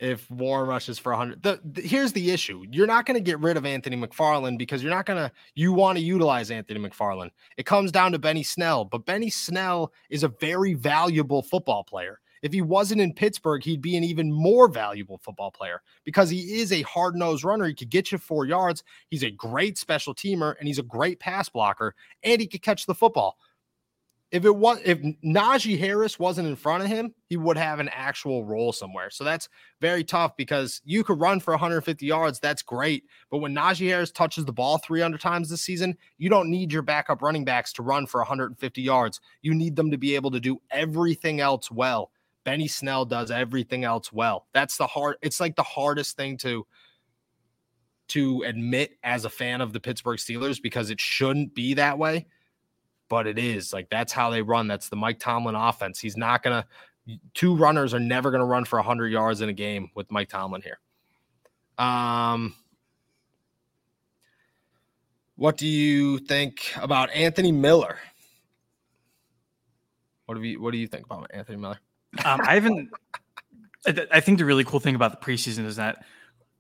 [0.04, 1.42] if Warren rushes for 100.
[1.42, 2.62] The, the, here's the issue.
[2.70, 5.72] You're not going to get rid of Anthony McFarland because you're not going to you
[5.72, 7.30] want to utilize Anthony McFarland.
[7.56, 12.20] It comes down to Benny Snell, but Benny Snell is a very valuable football player.
[12.42, 16.60] If he wasn't in Pittsburgh, he'd be an even more valuable football player because he
[16.60, 17.64] is a hard-nosed runner.
[17.64, 18.84] He could get you 4 yards.
[19.08, 22.84] He's a great special teamer and he's a great pass blocker and he could catch
[22.84, 23.38] the football
[24.35, 27.88] if it was if Najee Harris wasn't in front of him, he would have an
[27.92, 29.09] actual role somewhere.
[29.09, 29.49] So that's
[29.81, 32.40] very tough because you could run for 150 yards.
[32.40, 33.05] That's great.
[33.31, 36.83] But when Najee Harris touches the ball 300 times this season, you don't need your
[36.83, 39.20] backup running backs to run for 150 yards.
[39.40, 42.11] You need them to be able to do everything else well.
[42.42, 44.49] Benny Snell does everything else well.
[44.53, 46.66] That's the hard, it's like the hardest thing to
[48.09, 52.27] to admit as a fan of the Pittsburgh Steelers because it shouldn't be that way
[53.08, 54.66] but it is like that's how they run.
[54.66, 55.98] That's the Mike Tomlin offense.
[55.98, 56.66] He's not gonna.
[57.34, 60.62] Two runners are never gonna run for hundred yards in a game with Mike Tomlin
[60.62, 60.78] here.
[61.78, 62.54] Um,
[65.36, 67.98] what do you think about Anthony Miller?
[70.26, 71.78] What do you What do you think about Anthony Miller?
[72.24, 72.90] Um, I haven't.
[73.86, 76.04] I think the really cool thing about the preseason is that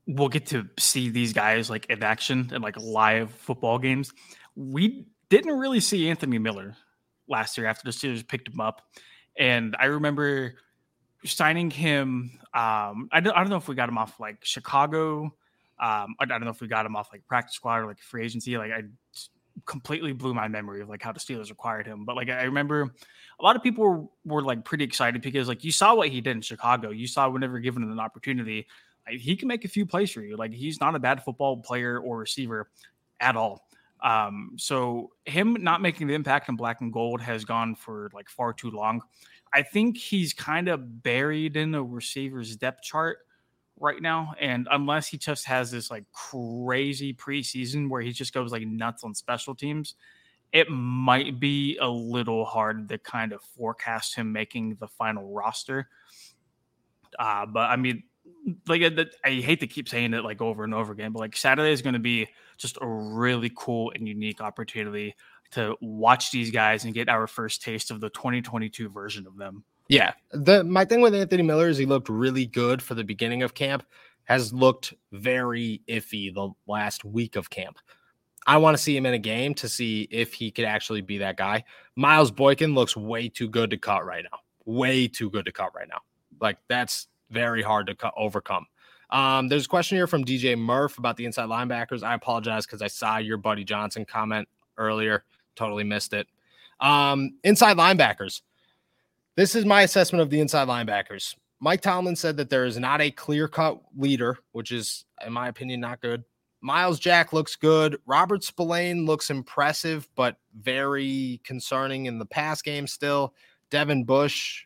[0.06, 4.12] we'll get to see these guys like in action and like live football games.
[4.56, 6.76] We didn't really see Anthony Miller
[7.28, 8.82] last year after the Steelers picked him up.
[9.38, 10.54] And I remember
[11.24, 12.38] signing him.
[12.52, 15.34] Um, I, don't, I don't know if we got him off like Chicago.
[15.80, 18.24] Um, I, don't know if we got him off like practice squad or like free
[18.24, 18.56] agency.
[18.56, 18.82] Like I
[19.66, 22.04] completely blew my memory of like how the Steelers acquired him.
[22.04, 22.94] But like I remember
[23.40, 26.20] a lot of people were, were like pretty excited because like you saw what he
[26.20, 26.90] did in Chicago.
[26.90, 28.66] You saw whenever given an opportunity,
[29.08, 30.36] like, he can make a few plays for you.
[30.36, 32.70] Like he's not a bad football player or receiver
[33.20, 33.66] at all.
[34.02, 38.28] Um, so him not making the impact in black and gold has gone for like
[38.28, 39.00] far too long.
[39.52, 43.18] I think he's kind of buried in the receivers depth chart
[43.78, 44.34] right now.
[44.40, 49.04] And unless he just has this like crazy preseason where he just goes like nuts
[49.04, 49.94] on special teams,
[50.52, 55.88] it might be a little hard to kind of forecast him making the final roster.
[57.18, 58.02] Uh, but I mean,
[58.68, 61.36] like uh, I hate to keep saying it like over and over again, but like
[61.36, 65.14] Saturday is going to be just a really cool and unique opportunity
[65.52, 69.64] to watch these guys and get our first taste of the 2022 version of them.
[69.88, 73.42] Yeah, the my thing with Anthony Miller is he looked really good for the beginning
[73.42, 73.84] of camp,
[74.24, 77.78] has looked very iffy the last week of camp.
[78.46, 81.18] I want to see him in a game to see if he could actually be
[81.18, 81.64] that guy.
[81.96, 84.38] Miles Boykin looks way too good to cut right now.
[84.66, 86.00] Way too good to cut right now.
[86.40, 88.66] Like that's very hard to cut, overcome.
[89.10, 92.02] Um, there's a question here from DJ Murph about the inside linebackers.
[92.02, 95.24] I apologize because I saw your buddy Johnson comment earlier.
[95.56, 96.26] Totally missed it.
[96.80, 98.40] Um, inside linebackers.
[99.36, 101.34] This is my assessment of the inside linebackers.
[101.60, 105.48] Mike Tomlin said that there is not a clear cut leader, which is, in my
[105.48, 106.24] opinion, not good.
[106.60, 107.98] Myles Jack looks good.
[108.06, 113.34] Robert Spillane looks impressive, but very concerning in the pass game still.
[113.70, 114.64] Devin Bush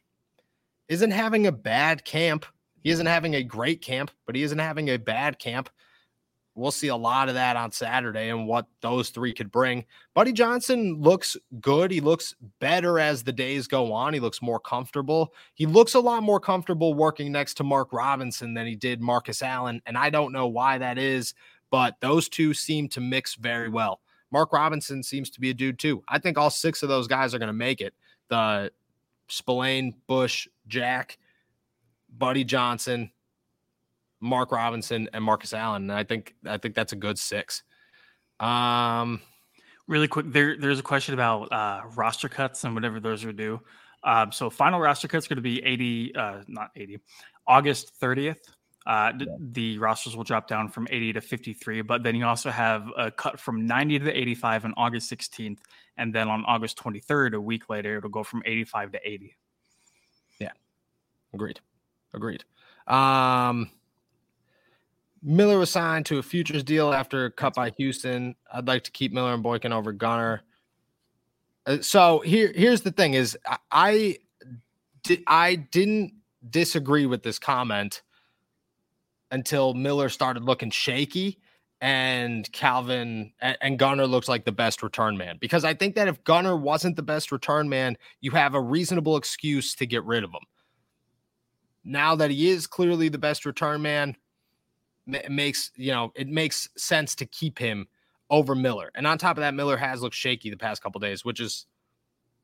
[0.88, 2.46] isn't having a bad camp.
[2.82, 5.70] He isn't having a great camp, but he isn't having a bad camp.
[6.54, 9.84] We'll see a lot of that on Saturday and what those three could bring.
[10.12, 11.92] Buddy Johnson looks good.
[11.92, 14.12] He looks better as the days go on.
[14.12, 15.32] He looks more comfortable.
[15.54, 19.40] He looks a lot more comfortable working next to Mark Robinson than he did Marcus
[19.40, 19.80] Allen.
[19.86, 21.32] And I don't know why that is,
[21.70, 24.00] but those two seem to mix very well.
[24.32, 26.02] Mark Robinson seems to be a dude too.
[26.08, 27.94] I think all six of those guys are going to make it.
[28.30, 28.72] The
[29.28, 31.18] Spillane, Bush, Jack,
[32.11, 33.11] Buddy Johnson,
[34.21, 35.90] Mark Robinson, and Marcus Allen.
[35.90, 37.62] And I think I think that's a good six.
[38.40, 39.21] Um,
[39.87, 43.61] really quick, there there's a question about uh, roster cuts and whatever those are due.
[44.05, 47.01] Um, so final roster cuts going to be 80, uh, not 80,
[47.47, 48.37] August 30th.
[48.87, 49.27] Uh, yeah.
[49.38, 53.11] The rosters will drop down from 80 to 53, but then you also have a
[53.11, 55.59] cut from 90 to 85 on August 16th,
[55.99, 59.37] and then on August 23rd, a week later, it'll go from 85 to 80.
[60.38, 60.53] Yeah,
[61.35, 61.61] agreed.
[62.14, 62.44] Agreed.
[62.87, 63.71] Um,
[65.23, 68.35] Miller was signed to a futures deal after a cut by Houston.
[68.53, 70.42] I'd like to keep Miller and Boykin over Gunner.
[71.66, 74.18] Uh, so here, here's the thing: is I, I,
[75.03, 76.14] di- I didn't
[76.49, 78.02] disagree with this comment
[79.31, 81.38] until Miller started looking shaky
[81.81, 85.37] and Calvin and Gunner looks like the best return man.
[85.38, 89.17] Because I think that if Gunner wasn't the best return man, you have a reasonable
[89.17, 90.40] excuse to get rid of him
[91.88, 94.14] now that he is clearly the best return man,
[95.06, 97.88] it makes you know it makes sense to keep him
[98.30, 98.90] over Miller.
[98.94, 101.66] And on top of that, Miller has looked shaky the past couple days, which is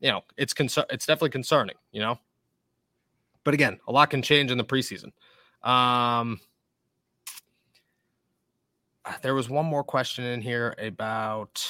[0.00, 1.76] you know it's concern it's definitely concerning.
[1.92, 2.18] You know,
[3.44, 5.12] but again, a lot can change in the preseason.
[5.62, 6.40] Um,
[9.22, 11.62] there was one more question in here about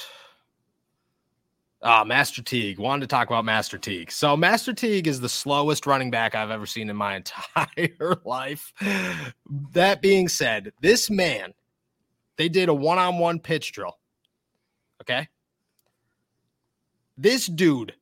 [1.85, 2.79] Ah, Master Teague.
[2.79, 4.11] Wanted to talk about Master Teague.
[4.11, 7.17] So Master Teague is the slowest running back I've ever seen in my
[7.57, 8.73] entire life.
[9.73, 11.53] That being said, this man,
[12.39, 13.99] they did a one-on-one pitch drill.
[15.03, 15.29] Okay.
[17.19, 17.95] This dude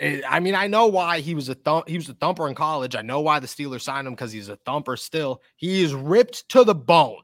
[0.00, 1.88] Eh, I mean, I know why he was a thump.
[1.88, 2.94] He was a thumper in college.
[2.94, 4.96] I know why the Steelers signed him because he's a thumper.
[4.96, 7.22] Still, he is ripped to the bone.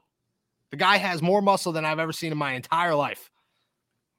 [0.71, 3.29] The guy has more muscle than I've ever seen in my entire life,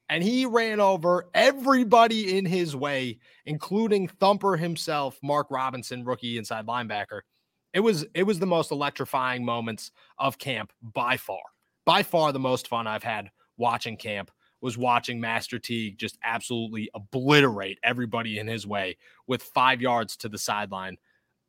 [0.08, 6.66] and he ran over everybody in his way, including Thumper himself, Mark Robinson, rookie inside
[6.66, 7.22] linebacker.
[7.72, 11.42] It was it was the most electrifying moments of camp by far,
[11.84, 14.30] by far the most fun I've had watching camp
[14.60, 18.96] was watching Master Teague just absolutely obliterate everybody in his way
[19.26, 20.96] with five yards to the sideline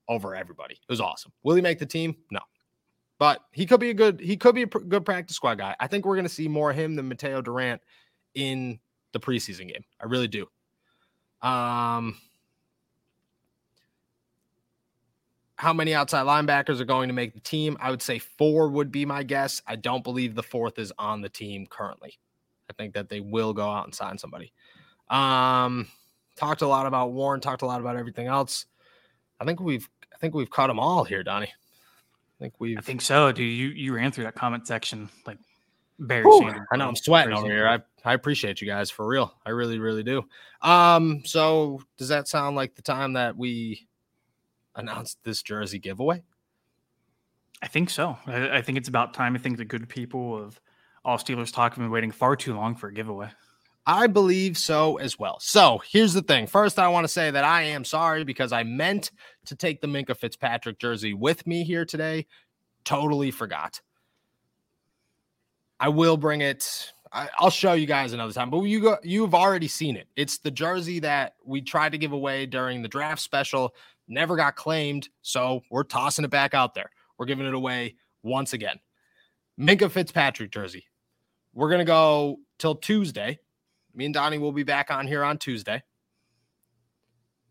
[0.09, 0.75] over everybody.
[0.75, 1.31] It was awesome.
[1.43, 2.15] Will he make the team?
[2.31, 2.41] No.
[3.19, 5.75] But he could be a good he could be a pr- good practice squad guy.
[5.79, 7.81] I think we're going to see more of him than Mateo Durant
[8.37, 8.79] in
[9.11, 9.83] the preseason game.
[9.99, 10.47] I really do.
[11.41, 12.17] Um
[15.57, 17.77] how many outside linebackers are going to make the team?
[17.81, 19.61] I would say four would be my guess.
[19.65, 22.19] I don't believe the fourth is on the team currently.
[22.69, 24.53] I think that they will go out and sign somebody.
[25.09, 25.87] Um,
[26.35, 28.65] talked a lot about Warren, talked a lot about everything else.
[29.39, 31.47] I think we've I think we've caught them all here, Donnie.
[31.47, 33.51] I think we I think so, dude.
[33.51, 35.39] You you ran through that comment section like
[35.97, 36.67] Barry Sanders.
[36.71, 37.67] I know I'm sweating over here.
[37.67, 39.33] I, I appreciate you guys for real.
[39.45, 40.23] I really, really do.
[40.61, 43.87] Um, so does that sound like the time that we
[44.75, 46.23] announced this jersey giveaway?
[47.61, 48.17] I think so.
[48.25, 49.35] I, I think it's about time.
[49.35, 50.59] I think the good people of
[51.03, 53.29] all Steelers talk have been waiting far too long for a giveaway.
[53.85, 55.37] I believe so as well.
[55.39, 56.47] So here's the thing.
[56.47, 59.11] First, I want to say that I am sorry because I meant
[59.45, 62.27] to take the Minkah Fitzpatrick jersey with me here today.
[62.83, 63.81] Totally forgot.
[65.79, 66.91] I will bring it.
[67.17, 70.07] I, will show you guys another time, but you go, you've already seen it.
[70.15, 73.73] It's the jersey that we tried to give away during the draft special,
[74.07, 75.09] never got claimed.
[75.23, 76.91] So we're tossing it back out there.
[77.17, 78.77] We're giving it away once again.
[79.59, 80.85] Minkah Fitzpatrick jersey.
[81.55, 83.39] We're to go till Tuesday.
[83.95, 85.81] Me and Donnie will be back on here on Tuesday.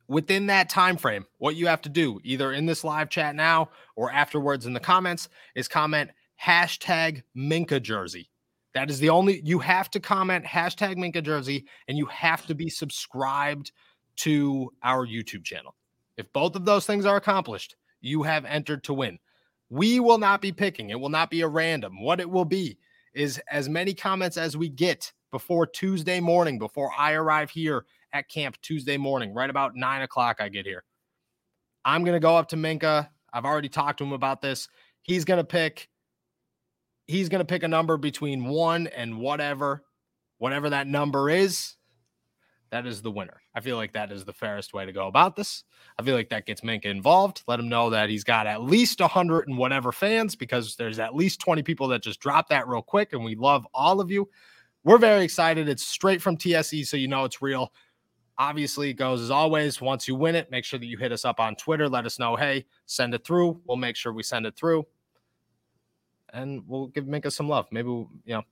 [0.06, 3.70] Within that time frame, what you have to do, either in this live chat now
[3.96, 8.30] or afterwards in the comments, is comment hashtag Minkah jersey.
[8.76, 12.54] That is the only you have to comment hashtag Minkah jersey and you have to
[12.54, 13.72] be subscribed
[14.16, 15.74] to our YouTube channel.
[16.18, 19.18] If both of those things are accomplished, you have entered to win.
[19.70, 20.90] We will not be picking.
[20.90, 22.02] It will not be a random.
[22.02, 22.76] What it will be
[23.14, 28.28] is as many comments as we get before Tuesday morning, before I arrive here at
[28.28, 30.36] camp Tuesday morning, right about nine o'clock.
[30.38, 30.84] I get here.
[31.82, 33.08] I'm going to go up to Minkah.
[33.32, 34.68] I've already talked to him about this.
[35.00, 35.88] He's going to pick.
[37.06, 39.84] He's going to pick a number between one and whatever,
[40.38, 41.76] whatever that number is
[42.70, 43.40] that is the winner.
[43.54, 45.64] I feel like that is the fairest way to go about this.
[45.98, 47.42] I feel like that gets Minkah involved.
[47.46, 51.14] Let him know that he's got at least 100 and whatever fans because there's at
[51.14, 54.28] least 20 people that just drop that real quick, and we love all of you.
[54.84, 55.68] We're very excited.
[55.68, 57.72] It's straight from TSE, so you know it's real.
[58.38, 59.80] Obviously, it goes as always.
[59.80, 61.88] Once you win it, make sure that you hit us up on Twitter.
[61.88, 63.60] Let us know, hey, send it through.
[63.64, 64.84] We'll make sure we send it through.
[66.32, 67.66] And we'll give Minkah some love.
[67.70, 68.42] Maybe, we'll, you know,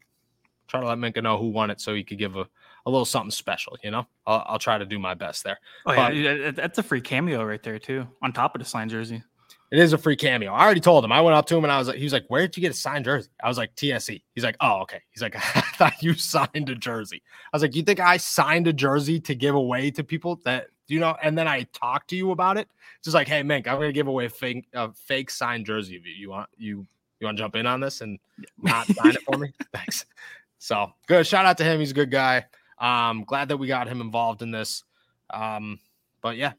[0.69, 2.47] try to let Minkah know who won it so he could give a
[2.87, 3.77] a little something special.
[3.83, 5.59] You know, I'll, I'll try to do my best there.
[5.87, 8.91] Oh but, yeah, that's a free cameo right there too, on top of the signed
[8.91, 9.23] jersey.
[9.71, 10.53] It is a free cameo.
[10.53, 11.11] I already told him.
[11.11, 12.61] I went up to him and I was like, he was like, "Where did you
[12.61, 15.61] get a signed jersey?" I was like, "TSE." He's like, "Oh, okay." He's like, "I
[15.77, 17.23] thought you signed a jersey."
[17.53, 20.69] I was like, "You think I signed a jersey to give away to people that
[20.87, 22.69] you know?" And then I talked to you about it.
[22.99, 25.67] It's just like, "Hey, Mink, I'm going to give away a fake, a fake signed
[25.67, 26.13] jersey of you.
[26.13, 26.87] You want you
[27.25, 28.19] you want to jump in on this and
[28.59, 30.07] not sign it for me?" Thanks.
[30.59, 31.27] So good.
[31.27, 31.81] Shout out to him.
[31.81, 32.47] He's a good guy.
[32.79, 34.85] Um, glad that we got him involved in this.
[35.31, 35.79] Um,
[36.23, 36.53] but yeah,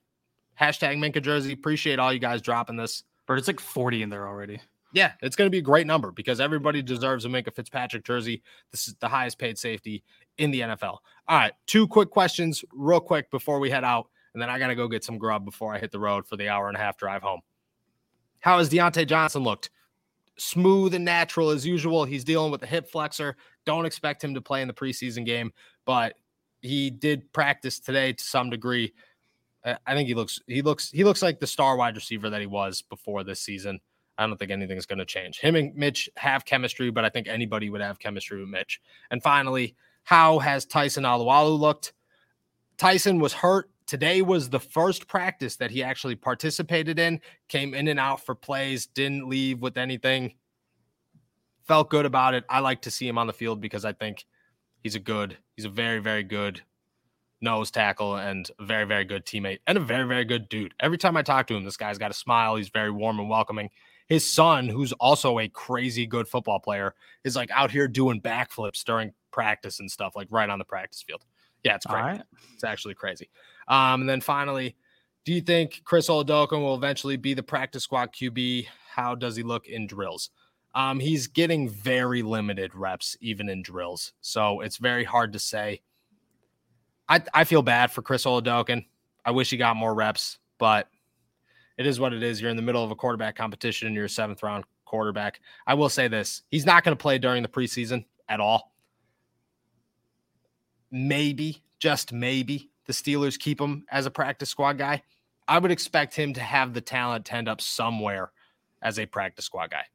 [0.59, 1.53] hashtag Minkah jersey.
[1.53, 3.03] Appreciate all you guys dropping this.
[3.28, 4.59] But it's like 40 in there already.
[4.93, 8.41] Yeah, it's going to be a great number because everybody deserves a Minkah Fitzpatrick jersey.
[8.72, 10.03] This is the highest paid safety
[10.38, 10.99] in the NFL.
[11.28, 14.68] All right, two quick questions, real quick before we head out, and then I got
[14.68, 16.80] to go get some grub before I hit the road for the hour and a
[16.80, 17.41] half drive home.
[18.39, 19.70] How has Diontae Johnson looked?
[20.38, 22.06] Smooth and natural as usual.
[22.06, 23.38] He's dealing with a hip flexor.
[23.66, 25.52] Don't expect him to play in the preseason game,
[25.86, 26.16] but
[26.62, 28.94] he did practice today to some degree.
[29.86, 32.48] I think he looks he looks he looks like the star wide receiver that he
[32.48, 33.80] was before this season.
[34.18, 35.40] I don't think anything's going to change.
[35.40, 38.80] Him and Mitch have chemistry, but I think anybody would have chemistry with Mitch.
[39.12, 41.94] And finally, how has Tyson Alualu looked?
[42.78, 43.70] Tyson was hurt.
[43.88, 48.34] Today was the first practice that he actually participated in, came in and out for
[48.34, 50.34] plays, didn't leave with anything
[51.66, 52.46] felt good about it.
[52.50, 54.26] I like to see him on the field because I think
[54.84, 56.62] he's a good, he's a very, very good
[57.42, 60.74] nose tackle and a very, very good teammate and a very, very good dude.
[60.80, 62.56] Every time I talk to him, this guy's got a smile.
[62.56, 63.70] He's very warm and welcoming.
[64.08, 68.84] His son, who's also a crazy good football player, is like out here doing backflips
[68.84, 71.26] during practice and stuff, like right on the practice field.
[71.64, 72.04] Yeah, it's crazy.
[72.04, 72.22] Right.
[72.54, 73.30] It's actually crazy.
[73.68, 74.76] Um, and then finally,
[75.26, 78.68] do you think Chris Oladokun will eventually be the practice squad QB?
[78.91, 80.30] How does he look in drills?
[80.76, 84.13] Um, he's getting very limited reps, even in drills.
[84.22, 85.82] So it's very hard to say.
[87.07, 88.86] I, I feel bad for Chris Oladokun.
[89.24, 90.89] I wish he got more reps, but
[91.78, 92.41] it is what it is.
[92.41, 95.39] You're in the middle of a quarterback competition and you're a seventh round quarterback.
[95.66, 98.74] I will say this he's not going to play during the preseason at all.
[100.91, 105.02] Maybe, just maybe, the Steelers keep him as a practice squad guy.
[105.48, 108.32] I would expect him to have the talent to end up somewhere
[108.82, 109.86] as a practice squad guy.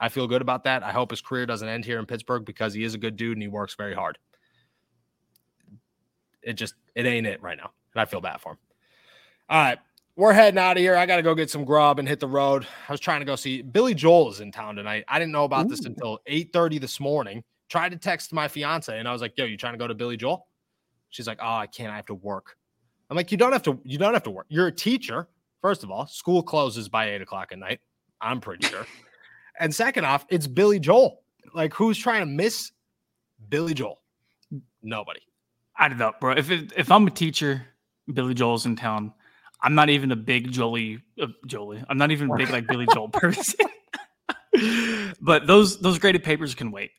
[0.00, 0.82] I feel good about that.
[0.82, 3.36] I hope his career doesn't end here in Pittsburgh because he is a good dude
[3.36, 4.18] and he works very hard.
[6.42, 7.70] It just it ain't it right now.
[7.94, 8.58] And I feel bad for him.
[9.48, 9.78] All right.
[10.16, 10.96] We're heading out of here.
[10.96, 12.66] I got to go get some grub and hit the road.
[12.88, 15.04] I was trying to go see Billy Joel is in town tonight.
[15.06, 15.68] I didn't know about Ooh.
[15.68, 17.44] this until 8:30 this morning.
[17.68, 19.94] Tried to text my fiance and I was like, "Yo, you trying to go to
[19.94, 20.47] Billy Joel?"
[21.10, 21.92] She's like, "Oh, I can't.
[21.92, 22.56] I have to work."
[23.10, 23.78] I'm like, "You don't have to.
[23.84, 24.46] You don't have to work.
[24.48, 25.28] You're a teacher.
[25.60, 27.80] First of all, school closes by eight o'clock at night.
[28.20, 28.86] I'm pretty sure.
[29.60, 31.22] and second off, it's Billy Joel.
[31.54, 32.72] Like, who's trying to miss
[33.48, 34.00] Billy Joel?
[34.82, 35.20] Nobody.
[35.76, 36.32] I don't know, bro.
[36.32, 37.62] If it, if I'm a teacher,
[38.12, 39.12] Billy Joel's in town.
[39.62, 41.82] I'm not even a big Jolie, uh, Jolie.
[41.88, 43.66] I'm not even big like Billy Joel person.
[45.20, 46.90] but those those graded papers can wait.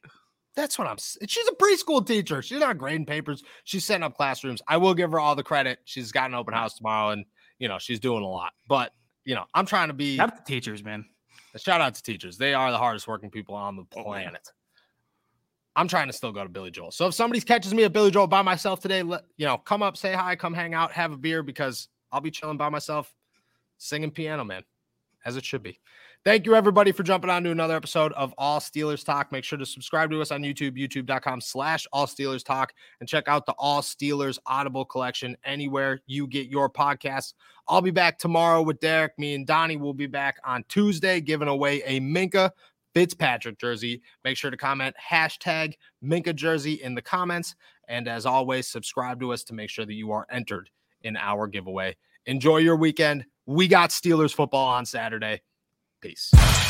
[0.59, 0.97] That's what I'm.
[0.97, 2.41] She's a preschool teacher.
[2.41, 3.43] She's not grading papers.
[3.63, 4.61] She's setting up classrooms.
[4.67, 5.79] I will give her all the credit.
[5.85, 7.23] She's got an open house tomorrow, and
[7.59, 8.51] you know she's doing a lot.
[8.67, 8.91] But
[9.23, 10.17] you know, I'm trying to be.
[10.17, 11.05] Shout out to teachers, man.
[11.55, 12.37] Uh, shout out to teachers.
[12.37, 14.49] They are the hardest working people on the oh, planet.
[15.77, 16.91] I'm trying to still go to Billy Joel.
[16.91, 19.81] So if somebody catches me at Billy Joel by myself today, let you know, come
[19.81, 23.15] up, say hi, come hang out, have a beer because I'll be chilling by myself,
[23.77, 24.63] singing piano, man,
[25.23, 25.79] as it should be.
[26.25, 29.31] Thank you, everybody, for jumping on to another episode of All Steelers Talk.
[29.31, 33.29] Make sure to subscribe to us on YouTube, youtube.com slash All Steelers Talk, and check
[33.29, 37.33] out the All Steelers Audible collection anywhere you get your podcasts.
[37.69, 39.17] I'll be back tomorrow with Derek.
[39.17, 42.51] Me and Donnie will be back on Tuesday, giving away a Minkah
[42.93, 44.01] Fitzpatrick jersey.
[44.25, 47.55] Make sure to comment hashtag Minkah jersey in the comments.
[47.87, 50.69] And as always, subscribe to us to make sure that you are entered
[51.01, 51.95] in our giveaway.
[52.25, 53.25] Enjoy your weekend.
[53.45, 55.41] We got Steelers football on Saturday.
[56.01, 56.68] Peace.